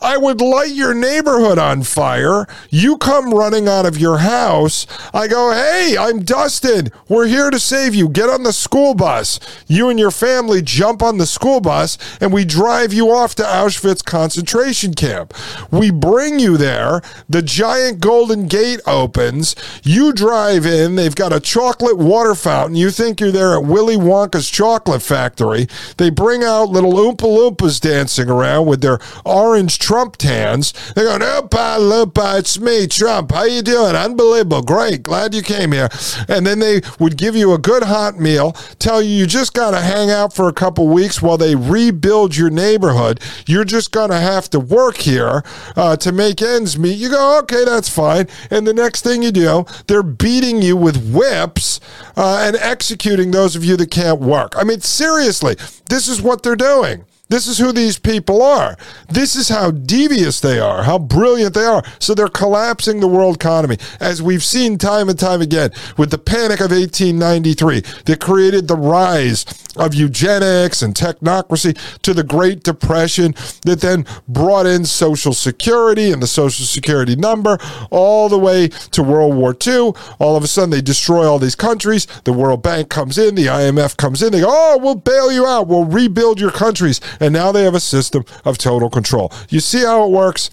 I 0.00 0.16
would 0.16 0.40
light 0.40 0.72
your 0.72 0.94
neighborhood 0.94 1.58
on 1.58 1.82
fire. 1.82 2.46
You 2.70 2.96
come 2.96 3.32
running 3.32 3.68
out 3.68 3.86
of 3.86 3.98
your 3.98 4.18
house. 4.18 4.86
I 5.12 5.28
go, 5.28 5.52
Hey, 5.52 5.96
I'm 5.98 6.22
Dustin. 6.22 6.88
We're 7.08 7.26
here 7.26 7.50
to 7.50 7.58
save 7.58 7.94
you. 7.94 8.08
Get 8.08 8.28
on 8.28 8.42
the 8.42 8.52
school 8.52 8.94
bus. 8.94 9.40
You 9.66 9.88
and 9.88 9.98
your 9.98 10.10
family 10.10 10.62
jump 10.62 11.02
on 11.02 11.18
the 11.18 11.26
school 11.26 11.60
bus 11.60 11.98
and 12.20 12.32
we 12.32 12.44
drive 12.44 12.92
you 12.92 13.10
off 13.10 13.34
to 13.36 13.42
Auschwitz 13.42 14.04
concentration 14.04 14.94
camp. 14.94 15.34
We 15.70 15.90
bring 15.90 16.38
you 16.38 16.56
there. 16.56 17.02
The 17.28 17.42
giant 17.42 18.00
golden 18.00 18.46
gate 18.46 18.80
opens. 18.86 19.54
You 19.82 20.12
drive 20.12 20.66
in. 20.66 20.96
They've 20.96 21.14
got 21.14 21.32
a 21.32 21.40
chocolate 21.40 21.98
water 21.98 22.34
fountain. 22.34 22.76
You 22.76 22.90
think 22.90 23.20
you're 23.20 23.30
there 23.30 23.54
at 23.54 23.64
Willy 23.64 23.96
Wonka's 23.96 24.50
chocolate 24.50 25.02
factory. 25.02 25.66
They 25.96 26.10
bring 26.10 26.42
out 26.42 26.70
little 26.70 26.92
Oompa 26.92 27.16
Loompas 27.18 27.80
dancing 27.80 28.28
around 28.28 28.66
with 28.66 28.80
their 28.80 28.98
orange 29.24 29.69
Trump 29.78 30.16
tans. 30.16 30.72
They're 30.94 31.06
going, 31.06 31.20
Opa, 31.20 31.78
Lupa, 31.78 32.38
it's 32.38 32.58
me, 32.58 32.86
Trump. 32.86 33.32
How 33.32 33.44
you 33.44 33.62
doing? 33.62 33.94
Unbelievable. 33.94 34.62
Great. 34.62 35.02
Glad 35.02 35.34
you 35.34 35.42
came 35.42 35.72
here. 35.72 35.88
And 36.28 36.46
then 36.46 36.58
they 36.58 36.80
would 36.98 37.16
give 37.16 37.36
you 37.36 37.52
a 37.52 37.58
good 37.58 37.84
hot 37.84 38.18
meal, 38.18 38.52
tell 38.78 39.02
you 39.02 39.10
you 39.10 39.26
just 39.26 39.54
got 39.54 39.72
to 39.72 39.80
hang 39.80 40.10
out 40.10 40.32
for 40.32 40.48
a 40.48 40.52
couple 40.52 40.88
weeks 40.88 41.20
while 41.20 41.38
they 41.38 41.54
rebuild 41.54 42.36
your 42.36 42.50
neighborhood. 42.50 43.20
You're 43.46 43.64
just 43.64 43.92
going 43.92 44.10
to 44.10 44.18
have 44.18 44.48
to 44.50 44.60
work 44.60 44.96
here 44.98 45.42
uh, 45.76 45.96
to 45.96 46.12
make 46.12 46.42
ends 46.42 46.78
meet. 46.78 46.98
You 46.98 47.10
go, 47.10 47.38
okay, 47.40 47.64
that's 47.64 47.88
fine. 47.88 48.28
And 48.50 48.66
the 48.66 48.74
next 48.74 49.02
thing 49.02 49.22
you 49.22 49.32
do, 49.32 49.64
they're 49.86 50.02
beating 50.02 50.62
you 50.62 50.76
with 50.76 51.12
whips 51.12 51.80
uh, 52.16 52.42
and 52.46 52.56
executing 52.56 53.30
those 53.30 53.56
of 53.56 53.64
you 53.64 53.76
that 53.76 53.90
can't 53.90 54.20
work. 54.20 54.54
I 54.56 54.64
mean, 54.64 54.80
seriously, 54.80 55.56
this 55.88 56.08
is 56.08 56.22
what 56.22 56.42
they're 56.42 56.56
doing. 56.56 57.04
This 57.30 57.46
is 57.46 57.58
who 57.58 57.70
these 57.70 57.96
people 57.96 58.42
are. 58.42 58.76
This 59.08 59.36
is 59.36 59.48
how 59.48 59.70
devious 59.70 60.40
they 60.40 60.58
are, 60.58 60.82
how 60.82 60.98
brilliant 60.98 61.54
they 61.54 61.64
are. 61.64 61.84
So 62.00 62.12
they're 62.12 62.26
collapsing 62.26 62.98
the 62.98 63.06
world 63.06 63.36
economy, 63.36 63.78
as 64.00 64.20
we've 64.20 64.42
seen 64.42 64.78
time 64.78 65.08
and 65.08 65.18
time 65.18 65.40
again 65.40 65.70
with 65.96 66.10
the 66.10 66.18
panic 66.18 66.58
of 66.58 66.72
1893 66.72 67.82
that 68.06 68.20
created 68.20 68.66
the 68.66 68.76
rise 68.76 69.46
of 69.76 69.94
eugenics 69.94 70.82
and 70.82 70.94
technocracy 70.94 71.78
to 72.02 72.12
the 72.12 72.24
Great 72.24 72.64
Depression 72.64 73.32
that 73.64 73.80
then 73.80 74.04
brought 74.26 74.66
in 74.66 74.84
Social 74.84 75.32
Security 75.32 76.10
and 76.10 76.20
the 76.20 76.26
Social 76.26 76.66
Security 76.66 77.14
number 77.14 77.58
all 77.90 78.28
the 78.28 78.38
way 78.38 78.68
to 78.90 79.04
World 79.04 79.36
War 79.36 79.56
II. 79.64 79.92
All 80.18 80.36
of 80.36 80.42
a 80.42 80.48
sudden, 80.48 80.70
they 80.70 80.82
destroy 80.82 81.24
all 81.24 81.38
these 81.38 81.54
countries. 81.54 82.08
The 82.24 82.32
World 82.32 82.62
Bank 82.62 82.90
comes 82.90 83.18
in, 83.18 83.36
the 83.36 83.46
IMF 83.46 83.96
comes 83.96 84.20
in. 84.20 84.32
They 84.32 84.40
go, 84.40 84.48
oh, 84.50 84.78
we'll 84.82 84.96
bail 84.96 85.30
you 85.30 85.46
out. 85.46 85.68
We'll 85.68 85.84
rebuild 85.84 86.40
your 86.40 86.50
countries 86.50 87.00
and 87.20 87.32
now 87.32 87.52
they 87.52 87.62
have 87.62 87.74
a 87.74 87.80
system 87.80 88.24
of 88.44 88.58
total 88.58 88.90
control. 88.90 89.32
You 89.48 89.60
see 89.60 89.84
how 89.84 90.04
it 90.04 90.10
works? 90.10 90.50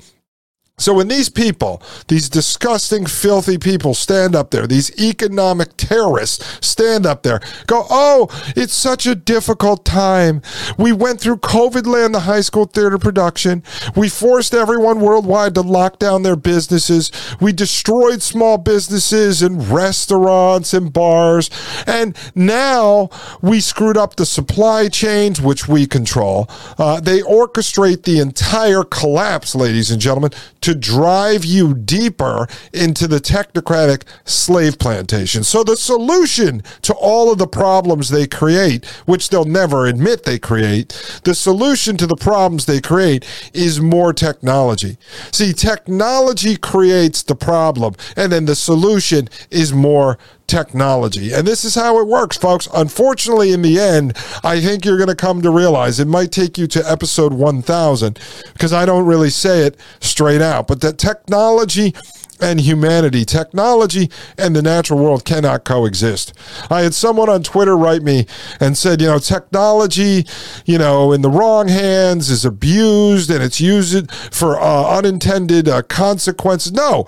So 0.79 0.93
when 0.93 1.07
these 1.07 1.27
people, 1.27 1.81
these 2.07 2.29
disgusting, 2.29 3.07
filthy 3.07 3.57
people 3.57 3.95
stand 3.95 4.35
up 4.35 4.51
there, 4.51 4.67
these 4.67 4.95
economic 5.01 5.75
terrorists 5.75 6.63
stand 6.63 7.03
up 7.03 7.23
there, 7.23 7.39
go, 7.65 7.87
oh, 7.89 8.27
it's 8.55 8.75
such 8.75 9.07
a 9.07 9.15
difficult 9.15 9.85
time. 9.85 10.43
We 10.77 10.91
went 10.91 11.19
through 11.19 11.37
COVID 11.37 11.87
land, 11.87 12.13
the 12.13 12.19
high 12.19 12.41
school 12.41 12.65
theater 12.65 12.99
production. 12.99 13.63
We 13.95 14.07
forced 14.07 14.53
everyone 14.53 15.01
worldwide 15.01 15.55
to 15.55 15.61
lock 15.61 15.97
down 15.97 16.21
their 16.21 16.35
businesses. 16.35 17.11
We 17.41 17.53
destroyed 17.53 18.21
small 18.21 18.59
businesses 18.59 19.41
and 19.41 19.67
restaurants 19.69 20.75
and 20.75 20.93
bars. 20.93 21.49
And 21.87 22.15
now 22.35 23.09
we 23.41 23.61
screwed 23.61 23.97
up 23.97 24.15
the 24.15 24.27
supply 24.27 24.89
chains, 24.89 25.41
which 25.41 25.67
we 25.67 25.87
control. 25.87 26.47
Uh, 26.77 26.99
they 26.99 27.21
orchestrate 27.21 28.03
the 28.03 28.19
entire 28.19 28.83
collapse, 28.83 29.55
ladies 29.55 29.89
and 29.89 29.99
gentlemen 29.99 30.29
to 30.67 30.75
drive 30.75 31.45
you 31.45 31.73
deeper 31.73 32.45
into 32.73 33.08
the 33.08 33.21
technocratic 33.21 34.03
slave 34.25 34.77
plantation. 34.77 35.41
So 35.41 35.63
the 35.63 35.77
solution 35.77 36.62
to 36.82 36.93
all 36.93 37.32
of 37.32 37.38
the 37.38 37.47
problems 37.47 38.10
they 38.10 38.27
create, 38.27 38.84
which 39.06 39.30
they'll 39.30 39.45
never 39.45 39.86
admit 39.86 40.25
they 40.25 40.38
create, 40.38 41.21
the 41.23 41.34
solution 41.34 41.95
to 41.95 42.06
the 42.06 42.17
problems 42.17 42.65
they 42.65 42.82
create 42.82 43.25
is 43.53 43.80
more 43.80 44.12
technology. 44.12 44.97
See, 45.32 45.53
technology 45.53 46.58
creates 46.58 47.23
the 47.23 47.36
problem, 47.36 47.95
and 48.17 48.30
then 48.30 48.43
the 48.43 48.53
solution 48.53 49.30
is 49.49 49.71
more 49.71 50.17
technology. 50.47 51.33
And 51.33 51.45
this 51.45 51.63
is 51.65 51.75
how 51.75 51.99
it 51.99 52.07
works, 52.07 52.38
folks. 52.38 52.67
Unfortunately, 52.73 53.51
in 53.51 53.62
the 53.62 53.79
end, 53.79 54.17
I 54.43 54.60
think 54.62 54.86
you're 54.86 54.97
going 54.97 55.10
to 55.10 55.15
come 55.15 55.41
to 55.41 55.51
realize 55.51 55.99
it 55.99 56.07
might 56.07 56.31
take 56.31 56.57
you 56.57 56.67
to 56.67 56.89
episode 56.89 57.33
1000 57.33 58.19
because 58.53 58.73
I 58.73 58.86
don't 58.86 59.05
really 59.05 59.29
say 59.29 59.62
it 59.62 59.79
straight 59.99 60.41
out, 60.41 60.67
but 60.67 60.81
that 60.81 60.97
technology 60.97 61.93
and 62.39 62.62
humanity. 62.62 63.25
Technology 63.25 64.10
and 64.38 64.55
the 64.55 64.62
natural 64.62 64.99
world 64.99 65.25
cannot 65.25 65.63
coexist. 65.63 66.33
I 66.69 66.81
had 66.81 66.93
someone 66.93 67.29
on 67.29 67.43
Twitter 67.43 67.75
write 67.75 68.03
me 68.03 68.25
and 68.60 68.77
said, 68.77 69.01
you 69.01 69.07
know, 69.07 69.19
technology, 69.19 70.25
you 70.65 70.77
know, 70.77 71.12
in 71.12 71.21
the 71.21 71.29
wrong 71.29 71.67
hands 71.67 72.29
is 72.29 72.45
abused 72.45 73.29
and 73.31 73.43
it's 73.43 73.60
used 73.60 74.12
for 74.12 74.60
uh, 74.60 74.97
unintended 74.97 75.67
uh, 75.67 75.81
consequences. 75.83 76.73
No, 76.73 77.05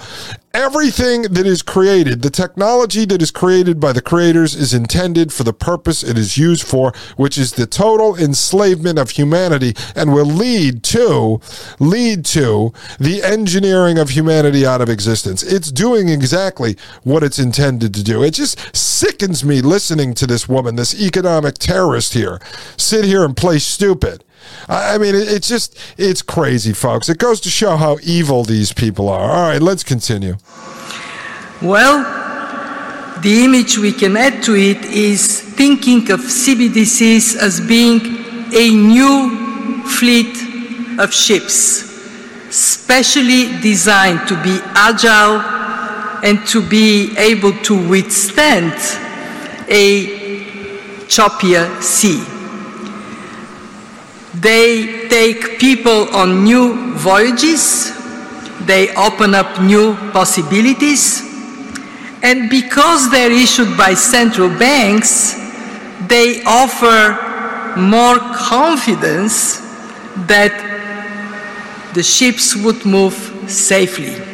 Everything 0.54 1.22
that 1.24 1.46
is 1.46 1.62
created, 1.62 2.24
the 2.24 2.32
technology 2.32 3.06
that 3.06 3.22
is 3.22 3.30
created 3.30 3.80
by 3.80 3.94
the 3.94 4.02
creators 4.02 4.56
is 4.56 4.74
intended 4.74 5.32
for 5.32 5.44
the 5.44 5.54
purpose 5.54 6.04
it 6.04 6.18
is 6.18 6.40
used 6.40 6.66
for, 6.66 6.92
which 7.18 7.38
is 7.38 7.54
the 7.54 7.68
total 7.68 8.16
enslavement 8.16 8.98
of 8.98 9.12
humanity 9.12 9.76
and 9.96 10.12
will 10.12 10.26
lead 10.26 10.82
to 10.82 11.40
lead 11.80 12.26
to 12.26 12.74
the 13.00 13.22
engineering 13.22 14.00
of 14.00 14.10
humanity 14.10 14.66
out 14.66 14.82
of 14.82 14.90
existence. 14.90 15.44
It's 15.44 15.72
doing 15.72 16.10
exactly 16.10 16.76
what 17.04 17.22
it's 17.22 17.38
intended 17.38 17.94
to 17.94 18.04
do. 18.04 18.24
It 18.24 18.32
just 18.32 18.76
sickens 18.76 19.46
me 19.46 19.62
listening 19.62 20.16
to 20.16 20.26
this 20.26 20.50
woman, 20.50 20.78
this 20.78 21.00
economic 21.00 21.60
terrorist 21.60 22.16
here, 22.16 22.40
sit 22.76 23.06
here 23.06 23.24
and 23.24 23.38
play 23.38 23.60
stupid. 23.60 24.24
I 24.67 24.97
mean, 24.97 25.15
it's 25.15 25.47
just, 25.47 25.78
it's 25.97 26.21
crazy, 26.21 26.73
folks. 26.73 27.10
It 27.10 27.17
goes 27.17 27.41
to 27.41 27.49
show 27.49 27.75
how 27.78 27.97
evil 28.04 28.43
these 28.43 28.71
people 28.71 29.10
are. 29.10 29.30
All 29.32 29.49
right, 29.49 29.62
let's 29.62 29.84
continue. 29.84 30.38
Well, 31.62 32.04
the 33.21 33.43
image 33.43 33.78
we 33.78 33.91
can 33.91 34.15
add 34.15 34.43
to 34.43 34.56
it 34.56 34.86
is 34.86 35.41
thinking 35.41 36.10
of 36.12 36.21
CBDCs 36.21 37.36
as 37.36 37.60
being 37.60 37.99
a 38.54 38.69
new 38.71 39.84
fleet 39.97 40.38
of 40.99 41.13
ships, 41.13 41.84
specially 42.49 43.60
designed 43.62 44.28
to 44.28 44.36
be 44.43 44.60
agile 44.73 45.41
and 46.23 46.45
to 46.47 46.62
be 46.62 47.15
able 47.17 47.54
to 47.63 47.89
withstand 47.89 48.73
a 49.67 50.19
choppier 51.08 51.82
sea. 51.82 52.38
They 54.41 55.08
take 55.10 55.60
people 55.60 56.08
on 56.15 56.43
new 56.43 56.93
voyages, 56.93 57.91
they 58.65 58.93
open 58.95 59.36
up 59.36 59.62
new 59.62 59.95
possibilities, 60.12 61.21
and 62.21 62.49
because 62.49 63.10
they're 63.12 63.32
issued 63.32 63.75
by 63.78 63.95
central 63.95 64.49
banks, 64.49 65.34
they 66.08 66.41
offer 66.43 67.75
more 67.78 68.17
confidence 68.17 69.60
that 70.28 70.54
the 71.93 72.04
ships 72.04 72.56
would 72.56 72.86
move 72.86 73.13
safely. 73.47 74.29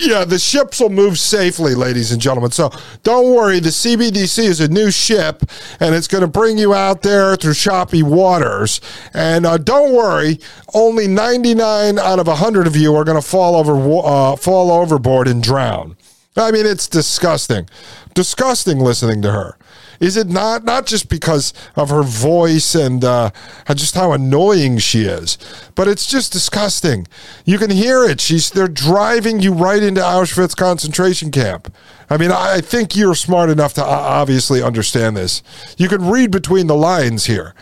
Yeah, 0.00 0.24
the 0.24 0.38
ships 0.38 0.80
will 0.80 0.90
move 0.90 1.18
safely, 1.18 1.74
ladies 1.74 2.12
and 2.12 2.20
gentlemen. 2.20 2.50
So 2.50 2.70
don't 3.02 3.34
worry. 3.34 3.60
The 3.60 3.68
CBDC 3.68 4.44
is 4.44 4.60
a 4.60 4.68
new 4.68 4.90
ship, 4.90 5.42
and 5.80 5.94
it's 5.94 6.08
going 6.08 6.22
to 6.22 6.28
bring 6.28 6.58
you 6.58 6.74
out 6.74 7.02
there 7.02 7.36
through 7.36 7.54
choppy 7.54 8.02
waters. 8.02 8.80
And 9.12 9.44
uh, 9.44 9.58
don't 9.58 9.94
worry, 9.94 10.40
only 10.74 11.06
99 11.06 11.98
out 11.98 12.18
of 12.18 12.26
100 12.26 12.66
of 12.66 12.76
you 12.76 12.94
are 12.94 13.04
going 13.04 13.20
to 13.20 13.26
fall 13.26 13.56
over, 13.56 13.74
uh, 14.06 14.36
fall 14.36 14.70
overboard 14.70 15.28
and 15.28 15.42
drown. 15.42 15.96
I 16.36 16.52
mean, 16.52 16.66
it's 16.66 16.86
disgusting, 16.86 17.68
disgusting 18.14 18.78
listening 18.78 19.22
to 19.22 19.32
her. 19.32 19.58
Is 20.00 20.16
it 20.16 20.28
not? 20.28 20.64
Not 20.64 20.86
just 20.86 21.08
because 21.08 21.52
of 21.74 21.90
her 21.90 22.02
voice 22.02 22.74
and 22.74 23.04
uh, 23.04 23.30
just 23.74 23.94
how 23.94 24.12
annoying 24.12 24.78
she 24.78 25.02
is, 25.02 25.38
but 25.74 25.88
it's 25.88 26.06
just 26.06 26.32
disgusting. 26.32 27.06
You 27.44 27.58
can 27.58 27.70
hear 27.70 28.04
it. 28.04 28.20
She's 28.20 28.50
they're 28.50 28.68
driving 28.68 29.40
you 29.40 29.52
right 29.52 29.82
into 29.82 30.00
Auschwitz 30.00 30.56
concentration 30.56 31.30
camp. 31.30 31.72
I 32.10 32.16
mean, 32.16 32.30
I 32.30 32.60
think 32.60 32.96
you're 32.96 33.14
smart 33.14 33.50
enough 33.50 33.74
to 33.74 33.84
obviously 33.84 34.62
understand 34.62 35.16
this. 35.16 35.42
You 35.76 35.88
can 35.88 36.08
read 36.08 36.30
between 36.30 36.66
the 36.66 36.76
lines 36.76 37.26
here 37.26 37.54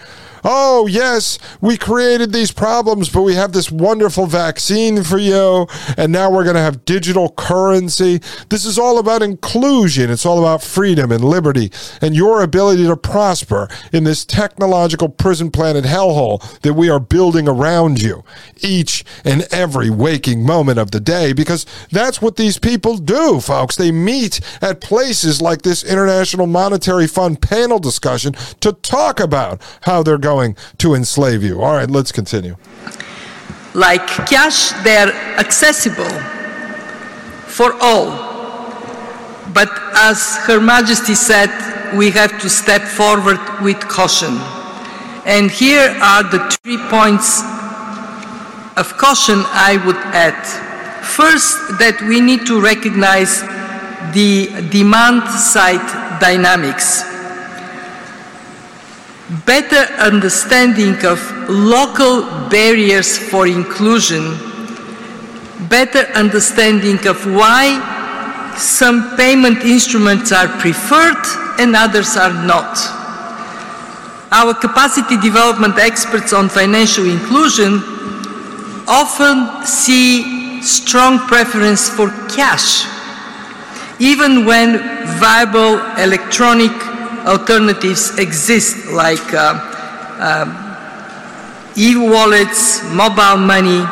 oh, 0.46 0.86
yes, 0.86 1.38
we 1.60 1.76
created 1.76 2.32
these 2.32 2.52
problems, 2.52 3.08
but 3.08 3.22
we 3.22 3.34
have 3.34 3.52
this 3.52 3.70
wonderful 3.70 4.26
vaccine 4.26 5.02
for 5.02 5.18
you, 5.18 5.66
and 5.96 6.12
now 6.12 6.30
we're 6.30 6.44
going 6.44 6.54
to 6.54 6.60
have 6.60 6.84
digital 6.84 7.30
currency. 7.30 8.20
This 8.48 8.64
is 8.64 8.78
all 8.78 8.98
about 8.98 9.22
inclusion. 9.22 10.08
It's 10.08 10.24
all 10.24 10.38
about 10.38 10.62
freedom 10.62 11.10
and 11.10 11.24
liberty 11.24 11.72
and 12.00 12.14
your 12.14 12.42
ability 12.42 12.84
to 12.84 12.96
prosper 12.96 13.68
in 13.92 14.04
this 14.04 14.24
technological 14.24 15.08
prison 15.08 15.50
planet 15.50 15.84
hellhole 15.84 16.60
that 16.60 16.74
we 16.74 16.88
are 16.88 17.00
building 17.00 17.48
around 17.48 18.00
you 18.00 18.22
each 18.60 19.04
and 19.24 19.46
every 19.50 19.90
waking 19.90 20.44
moment 20.44 20.78
of 20.78 20.92
the 20.92 21.00
day, 21.00 21.32
because 21.32 21.66
that's 21.90 22.22
what 22.22 22.36
these 22.36 22.58
people 22.58 22.96
do, 22.98 23.40
folks. 23.40 23.74
They 23.74 23.90
meet 23.90 24.40
at 24.62 24.80
places 24.80 25.42
like 25.42 25.62
this 25.62 25.82
International 25.82 26.46
Monetary 26.46 27.08
Fund 27.08 27.42
panel 27.42 27.80
discussion 27.80 28.34
to 28.60 28.72
talk 28.72 29.18
about 29.18 29.60
how 29.82 30.04
they're 30.04 30.18
going 30.18 30.35
going 30.36 30.56
to 30.78 30.94
enslave 30.94 31.42
you. 31.48 31.54
All 31.62 31.74
right, 31.78 31.90
let's 31.98 32.12
continue. 32.20 32.56
Like 33.74 34.06
cash, 34.32 34.58
they're 34.84 35.12
accessible 35.44 36.14
for 37.56 37.68
all. 37.88 38.06
But 39.58 39.70
as 40.10 40.18
Her 40.46 40.60
Majesty 40.60 41.14
said, 41.30 41.50
we 42.00 42.10
have 42.10 42.32
to 42.42 42.48
step 42.50 42.82
forward 42.82 43.40
with 43.66 43.80
caution. 43.98 44.34
And 45.34 45.50
here 45.50 45.88
are 46.12 46.22
the 46.34 46.40
three 46.54 46.78
points 46.96 47.28
of 48.80 48.86
caution 49.04 49.38
I 49.70 49.72
would 49.84 50.00
add. 50.26 50.40
First, 51.18 51.48
that 51.82 51.96
we 52.10 52.20
need 52.20 52.42
to 52.50 52.60
recognize 52.60 53.32
the 54.18 54.32
demand 54.70 55.22
side 55.54 55.86
dynamics 56.20 57.15
better 59.44 59.92
understanding 59.98 60.94
of 61.04 61.18
local 61.48 62.22
barriers 62.48 63.18
for 63.18 63.46
inclusion, 63.46 64.22
better 65.68 66.06
understanding 66.14 66.98
of 67.08 67.18
why 67.26 68.54
some 68.56 69.16
payment 69.16 69.58
instruments 69.64 70.30
are 70.30 70.48
preferred 70.60 71.20
and 71.58 71.74
others 71.74 72.16
are 72.16 72.32
not. 72.46 72.78
Our 74.30 74.54
capacity 74.54 75.16
development 75.16 75.78
experts 75.78 76.32
on 76.32 76.48
financial 76.48 77.06
inclusion 77.06 77.82
often 78.86 79.66
see 79.66 80.62
strong 80.62 81.18
preference 81.26 81.88
for 81.88 82.10
cash, 82.28 82.86
even 83.98 84.44
when 84.44 84.78
viable 85.18 85.80
electronic 85.98 86.70
alternatives 87.26 88.16
exist 88.18 88.86
like 88.86 89.34
uh, 89.34 89.58
uh, 90.18 91.72
e-wallets, 91.76 92.82
mobile 92.92 93.36
money. 93.36 93.82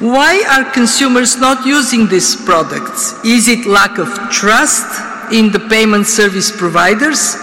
Why 0.00 0.44
are 0.50 0.70
consumers 0.72 1.38
not 1.38 1.64
using 1.66 2.08
these 2.08 2.36
products? 2.36 3.14
Is 3.24 3.48
it 3.48 3.66
lack 3.66 3.98
of 3.98 4.08
trust 4.30 5.32
in 5.32 5.50
the 5.52 5.60
payment 5.60 6.06
service 6.06 6.50
providers? 6.50 7.36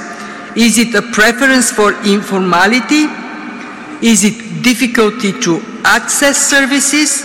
Is 0.55 0.77
it 0.77 0.93
a 0.95 1.01
preference 1.01 1.71
for 1.71 1.91
informality? 2.05 3.07
Is 4.05 4.23
it 4.23 4.63
difficulty 4.63 5.31
to 5.41 5.61
access 5.83 6.37
services? 6.37 7.23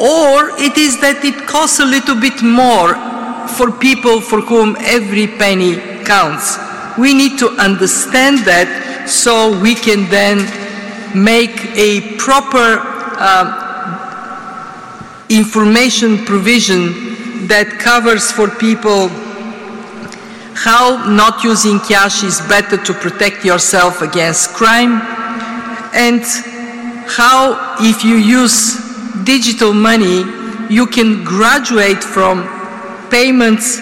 Or 0.00 0.50
it 0.58 0.78
is 0.78 1.00
that 1.00 1.24
it 1.24 1.46
costs 1.46 1.80
a 1.80 1.84
little 1.84 2.14
bit 2.14 2.42
more 2.42 2.94
for 3.48 3.70
people 3.72 4.20
for 4.20 4.40
whom 4.40 4.76
every 4.80 5.26
penny 5.26 5.89
counts. 6.04 6.58
We 6.98 7.14
need 7.14 7.38
to 7.38 7.50
understand 7.50 8.40
that 8.40 9.08
so 9.08 9.58
we 9.60 9.74
can 9.74 10.08
then 10.10 10.38
make 11.14 11.64
a 11.76 12.16
proper 12.16 12.80
uh, 13.18 13.70
information 15.28 16.24
provision 16.24 17.46
that 17.46 17.78
covers 17.78 18.30
for 18.30 18.48
people 18.48 19.08
how 20.54 21.08
not 21.08 21.42
using 21.42 21.80
cash 21.80 22.22
is 22.22 22.40
better 22.42 22.76
to 22.76 22.92
protect 22.92 23.44
yourself 23.44 24.02
against 24.02 24.50
crime 24.50 25.00
and 25.94 26.22
how 27.06 27.76
if 27.80 28.04
you 28.04 28.16
use 28.16 28.76
digital 29.24 29.72
money 29.72 30.22
you 30.68 30.86
can 30.86 31.24
graduate 31.24 32.04
from 32.04 32.46
payments 33.10 33.78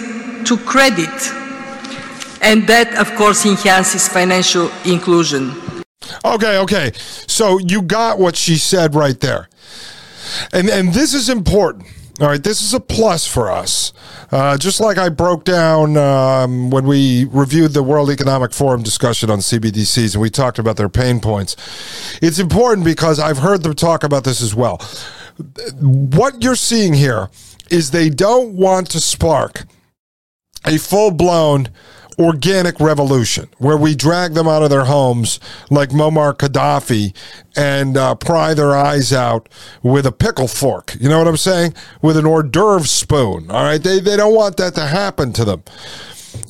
to 0.47 0.57
credit 0.57 1.38
and 2.41 2.67
that, 2.67 2.95
of 2.95 3.13
course, 3.15 3.45
enhances 3.45 4.07
financial 4.07 4.71
inclusion. 4.85 5.51
Okay, 6.25 6.57
okay. 6.59 6.91
So 7.27 7.59
you 7.59 7.81
got 7.81 8.19
what 8.19 8.35
she 8.35 8.57
said 8.57 8.95
right 8.95 9.19
there. 9.19 9.49
And, 10.53 10.69
and 10.69 10.93
this 10.93 11.13
is 11.13 11.29
important. 11.29 11.85
All 12.21 12.27
right, 12.27 12.43
this 12.43 12.61
is 12.61 12.73
a 12.73 12.81
plus 12.81 13.25
for 13.25 13.49
us. 13.49 13.93
Uh, 14.29 14.57
just 14.57 14.81
like 14.81 14.97
I 14.97 15.07
broke 15.07 15.45
down 15.45 15.95
um, 15.95 16.69
when 16.69 16.85
we 16.85 17.25
reviewed 17.25 17.71
the 17.71 17.81
World 17.81 18.09
Economic 18.09 18.51
Forum 18.51 18.83
discussion 18.83 19.29
on 19.29 19.39
CBDCs 19.39 20.15
and 20.15 20.21
we 20.21 20.29
talked 20.29 20.59
about 20.59 20.75
their 20.75 20.89
pain 20.89 21.21
points. 21.21 21.55
It's 22.21 22.37
important 22.37 22.83
because 22.83 23.19
I've 23.19 23.37
heard 23.37 23.63
them 23.63 23.73
talk 23.73 24.03
about 24.03 24.25
this 24.25 24.41
as 24.41 24.53
well. 24.53 24.81
What 25.79 26.43
you're 26.43 26.57
seeing 26.57 26.93
here 26.93 27.29
is 27.71 27.91
they 27.91 28.09
don't 28.09 28.53
want 28.53 28.89
to 28.91 28.99
spark 28.99 29.63
a 30.65 30.77
full 30.77 31.11
blown 31.11 31.69
organic 32.19 32.79
revolution 32.79 33.47
where 33.57 33.77
we 33.77 33.95
drag 33.95 34.33
them 34.33 34.47
out 34.47 34.61
of 34.61 34.69
their 34.69 34.85
homes 34.85 35.39
like 35.69 35.89
Muammar 35.89 36.33
Gaddafi 36.35 37.15
and 37.55 37.95
uh, 37.95 38.13
pry 38.15 38.53
their 38.53 38.75
eyes 38.75 39.13
out 39.13 39.47
with 39.81 40.05
a 40.05 40.11
pickle 40.11 40.47
fork. 40.47 40.95
You 40.99 41.09
know 41.09 41.17
what 41.17 41.27
I'm 41.27 41.37
saying? 41.37 41.73
With 42.01 42.17
an 42.17 42.25
hors 42.25 42.43
d'oeuvre 42.43 42.87
spoon. 42.87 43.49
All 43.49 43.63
right. 43.63 43.81
They, 43.81 43.99
they 43.99 44.17
don't 44.17 44.35
want 44.35 44.57
that 44.57 44.75
to 44.75 44.85
happen 44.85 45.31
to 45.33 45.45
them. 45.45 45.63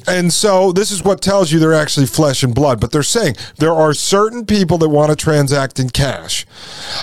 And 0.08 0.34
so 0.34 0.72
this 0.72 0.92
is 0.92 1.04
what 1.04 1.22
tells 1.22 1.52
you 1.52 1.60
they're 1.60 1.74
actually 1.74 2.08
flesh 2.08 2.44
and 2.44 2.54
blood. 2.54 2.82
But 2.82 2.92
they're 2.92 3.04
saying 3.04 3.36
there 3.58 3.74
are 3.74 3.94
certain 3.94 4.46
people 4.46 4.78
that 4.80 4.90
want 4.90 5.12
to 5.12 5.16
transact 5.16 5.80
in 5.80 5.90
cash. 5.90 6.46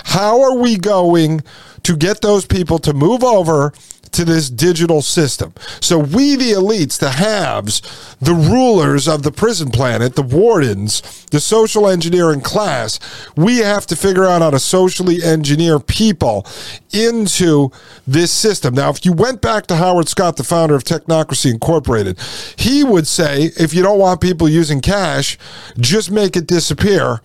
How 0.05 0.41
are 0.41 0.57
we 0.57 0.77
going 0.77 1.41
to 1.87 1.95
get 1.95 2.19
those 2.19 2.45
people 2.45 2.79
to 2.79 2.93
move 2.93 3.23
over 3.23 3.71
to 4.11 4.25
this 4.25 4.49
digital 4.49 5.01
system. 5.01 5.53
So 5.79 5.97
we, 5.97 6.35
the 6.35 6.51
elites, 6.51 6.99
the 6.99 7.11
haves, 7.11 7.81
the 8.19 8.33
rulers 8.33 9.07
of 9.07 9.23
the 9.23 9.31
prison 9.31 9.71
planet, 9.71 10.15
the 10.15 10.21
wardens, 10.21 11.25
the 11.31 11.39
social 11.39 11.87
engineering 11.87 12.41
class, 12.41 12.99
we 13.37 13.59
have 13.59 13.85
to 13.87 13.95
figure 13.95 14.25
out 14.25 14.41
how 14.41 14.49
to 14.49 14.59
socially 14.59 15.23
engineer 15.23 15.79
people 15.79 16.45
into 16.91 17.71
this 18.05 18.33
system. 18.33 18.75
Now, 18.75 18.89
if 18.89 19.05
you 19.05 19.13
went 19.13 19.41
back 19.41 19.67
to 19.67 19.77
Howard 19.77 20.09
Scott, 20.09 20.35
the 20.35 20.43
founder 20.43 20.75
of 20.75 20.83
Technocracy 20.83 21.51
Incorporated, 21.51 22.19
he 22.57 22.83
would 22.83 23.07
say 23.07 23.51
if 23.57 23.73
you 23.73 23.81
don't 23.81 23.99
want 23.99 24.19
people 24.19 24.49
using 24.49 24.81
cash, 24.81 25.37
just 25.79 26.11
make 26.11 26.35
it 26.35 26.47
disappear 26.47 27.21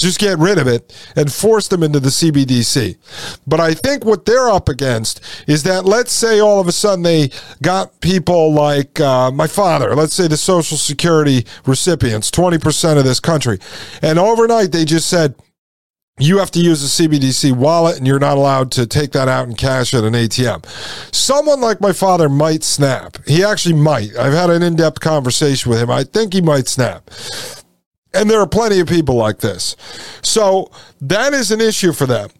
just 0.00 0.18
get 0.18 0.38
rid 0.38 0.58
of 0.58 0.66
it 0.66 0.94
and 1.16 1.32
force 1.32 1.68
them 1.68 1.82
into 1.82 2.00
the 2.00 2.08
CBDC. 2.08 2.96
But 3.46 3.60
I 3.60 3.74
think 3.74 4.04
what 4.04 4.24
they're 4.24 4.48
up 4.48 4.68
against 4.68 5.20
is 5.46 5.62
that 5.64 5.84
let's 5.84 6.12
say 6.12 6.40
all 6.40 6.60
of 6.60 6.68
a 6.68 6.72
sudden 6.72 7.02
they 7.02 7.30
got 7.62 8.00
people 8.00 8.52
like 8.52 9.00
uh, 9.00 9.30
my 9.30 9.46
father, 9.46 9.94
let's 9.94 10.14
say 10.14 10.28
the 10.28 10.36
Social 10.36 10.76
Security 10.76 11.44
recipients, 11.66 12.30
20% 12.30 12.98
of 12.98 13.04
this 13.04 13.20
country, 13.20 13.58
and 14.02 14.18
overnight 14.18 14.72
they 14.72 14.84
just 14.84 15.08
said, 15.08 15.34
you 16.20 16.38
have 16.38 16.50
to 16.50 16.60
use 16.60 16.84
a 16.84 17.02
CBDC 17.08 17.52
wallet 17.56 17.96
and 17.96 18.06
you're 18.06 18.18
not 18.18 18.36
allowed 18.36 18.70
to 18.72 18.86
take 18.86 19.12
that 19.12 19.26
out 19.26 19.48
and 19.48 19.56
cash 19.56 19.94
at 19.94 20.04
an 20.04 20.12
ATM. 20.12 20.64
Someone 21.14 21.60
like 21.60 21.80
my 21.80 21.92
father 21.92 22.28
might 22.28 22.62
snap. 22.62 23.16
He 23.26 23.42
actually 23.42 23.74
might. 23.74 24.14
I've 24.16 24.34
had 24.34 24.50
an 24.50 24.62
in 24.62 24.76
depth 24.76 25.00
conversation 25.00 25.70
with 25.70 25.80
him. 25.80 25.90
I 25.90 26.04
think 26.04 26.34
he 26.34 26.42
might 26.42 26.68
snap. 26.68 27.10
And 28.12 28.28
there 28.28 28.40
are 28.40 28.46
plenty 28.46 28.80
of 28.80 28.88
people 28.88 29.14
like 29.14 29.38
this. 29.38 29.76
So 30.22 30.70
that 31.00 31.32
is 31.32 31.50
an 31.50 31.60
issue 31.60 31.92
for 31.92 32.06
them. 32.06 32.30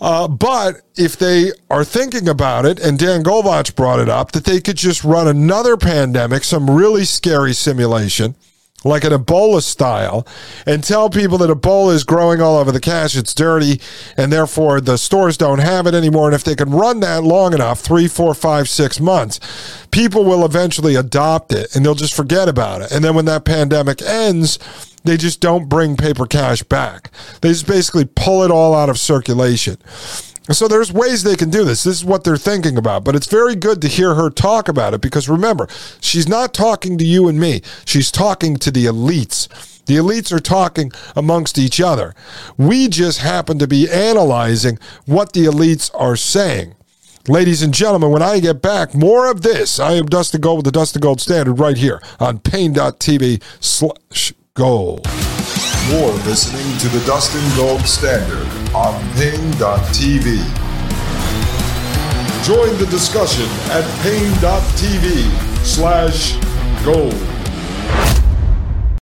Uh, 0.00 0.28
but 0.28 0.82
if 0.96 1.16
they 1.16 1.52
are 1.70 1.84
thinking 1.84 2.28
about 2.28 2.66
it, 2.66 2.78
and 2.78 2.98
Dan 2.98 3.22
Golvach 3.22 3.74
brought 3.74 3.98
it 3.98 4.08
up, 4.08 4.32
that 4.32 4.44
they 4.44 4.60
could 4.60 4.76
just 4.76 5.04
run 5.04 5.26
another 5.26 5.76
pandemic, 5.76 6.44
some 6.44 6.70
really 6.70 7.04
scary 7.04 7.54
simulation, 7.54 8.34
like 8.86 9.04
an 9.04 9.12
Ebola 9.12 9.62
style, 9.62 10.26
and 10.66 10.82
tell 10.82 11.10
people 11.10 11.38
that 11.38 11.50
Ebola 11.50 11.94
is 11.94 12.04
growing 12.04 12.40
all 12.40 12.56
over 12.56 12.72
the 12.72 12.80
cash, 12.80 13.16
it's 13.16 13.34
dirty, 13.34 13.80
and 14.16 14.32
therefore 14.32 14.80
the 14.80 14.96
stores 14.98 15.36
don't 15.36 15.58
have 15.58 15.86
it 15.86 15.94
anymore. 15.94 16.26
And 16.26 16.34
if 16.34 16.44
they 16.44 16.54
can 16.54 16.70
run 16.70 17.00
that 17.00 17.24
long 17.24 17.52
enough, 17.52 17.80
three, 17.80 18.08
four, 18.08 18.34
five, 18.34 18.68
six 18.68 19.00
months, 19.00 19.40
people 19.90 20.24
will 20.24 20.44
eventually 20.44 20.94
adopt 20.94 21.52
it 21.52 21.74
and 21.74 21.84
they'll 21.84 21.94
just 21.94 22.14
forget 22.14 22.48
about 22.48 22.82
it. 22.82 22.92
And 22.92 23.04
then 23.04 23.14
when 23.14 23.24
that 23.26 23.44
pandemic 23.44 24.02
ends, 24.02 24.58
they 25.04 25.16
just 25.16 25.40
don't 25.40 25.68
bring 25.68 25.96
paper 25.96 26.26
cash 26.26 26.62
back. 26.62 27.10
They 27.40 27.50
just 27.50 27.66
basically 27.66 28.04
pull 28.04 28.42
it 28.42 28.50
all 28.50 28.74
out 28.74 28.88
of 28.88 28.98
circulation. 28.98 29.78
So 30.50 30.68
there's 30.68 30.92
ways 30.92 31.22
they 31.22 31.36
can 31.36 31.50
do 31.50 31.64
this. 31.64 31.84
This 31.84 31.96
is 31.96 32.04
what 32.04 32.24
they're 32.24 32.36
thinking 32.36 32.78
about. 32.78 33.04
But 33.04 33.16
it's 33.16 33.26
very 33.26 33.56
good 33.56 33.82
to 33.82 33.88
hear 33.88 34.14
her 34.14 34.30
talk 34.30 34.68
about 34.68 34.94
it 34.94 35.00
because 35.00 35.28
remember, 35.28 35.68
she's 36.00 36.28
not 36.28 36.54
talking 36.54 36.98
to 36.98 37.04
you 37.04 37.28
and 37.28 37.40
me. 37.40 37.62
She's 37.84 38.12
talking 38.12 38.56
to 38.58 38.70
the 38.70 38.84
elites. 38.84 39.48
The 39.86 39.96
elites 39.96 40.32
are 40.32 40.40
talking 40.40 40.92
amongst 41.14 41.58
each 41.58 41.80
other. 41.80 42.14
We 42.56 42.88
just 42.88 43.18
happen 43.18 43.58
to 43.58 43.68
be 43.68 43.90
analyzing 43.90 44.78
what 45.04 45.32
the 45.32 45.44
elites 45.44 45.90
are 45.94 46.16
saying. 46.16 46.74
Ladies 47.28 47.62
and 47.62 47.74
gentlemen, 47.74 48.10
when 48.10 48.22
I 48.22 48.38
get 48.38 48.62
back, 48.62 48.94
more 48.94 49.28
of 49.28 49.42
this. 49.42 49.80
I 49.80 49.94
am 49.94 50.06
Dustin 50.06 50.40
Gold 50.40 50.58
with 50.58 50.64
the 50.64 50.72
Dustin 50.72 51.00
Gold 51.00 51.20
Standard 51.20 51.58
right 51.58 51.76
here 51.76 52.00
on 52.20 52.38
Paine.tv 52.38 53.42
slash 53.60 54.32
gold. 54.54 55.06
You're 55.88 56.12
listening 56.24 56.78
to 56.78 56.88
the 56.88 57.04
Dustin 57.04 57.42
Gold 57.56 57.82
Standard 57.82 58.55
on 58.74 58.94
Paine.tv. 59.14 60.38
Join 62.44 62.76
the 62.78 62.86
discussion 62.90 63.46
at 63.70 63.84
Paine.tv 64.02 65.64
slash 65.64 66.36
gold. 66.84 67.35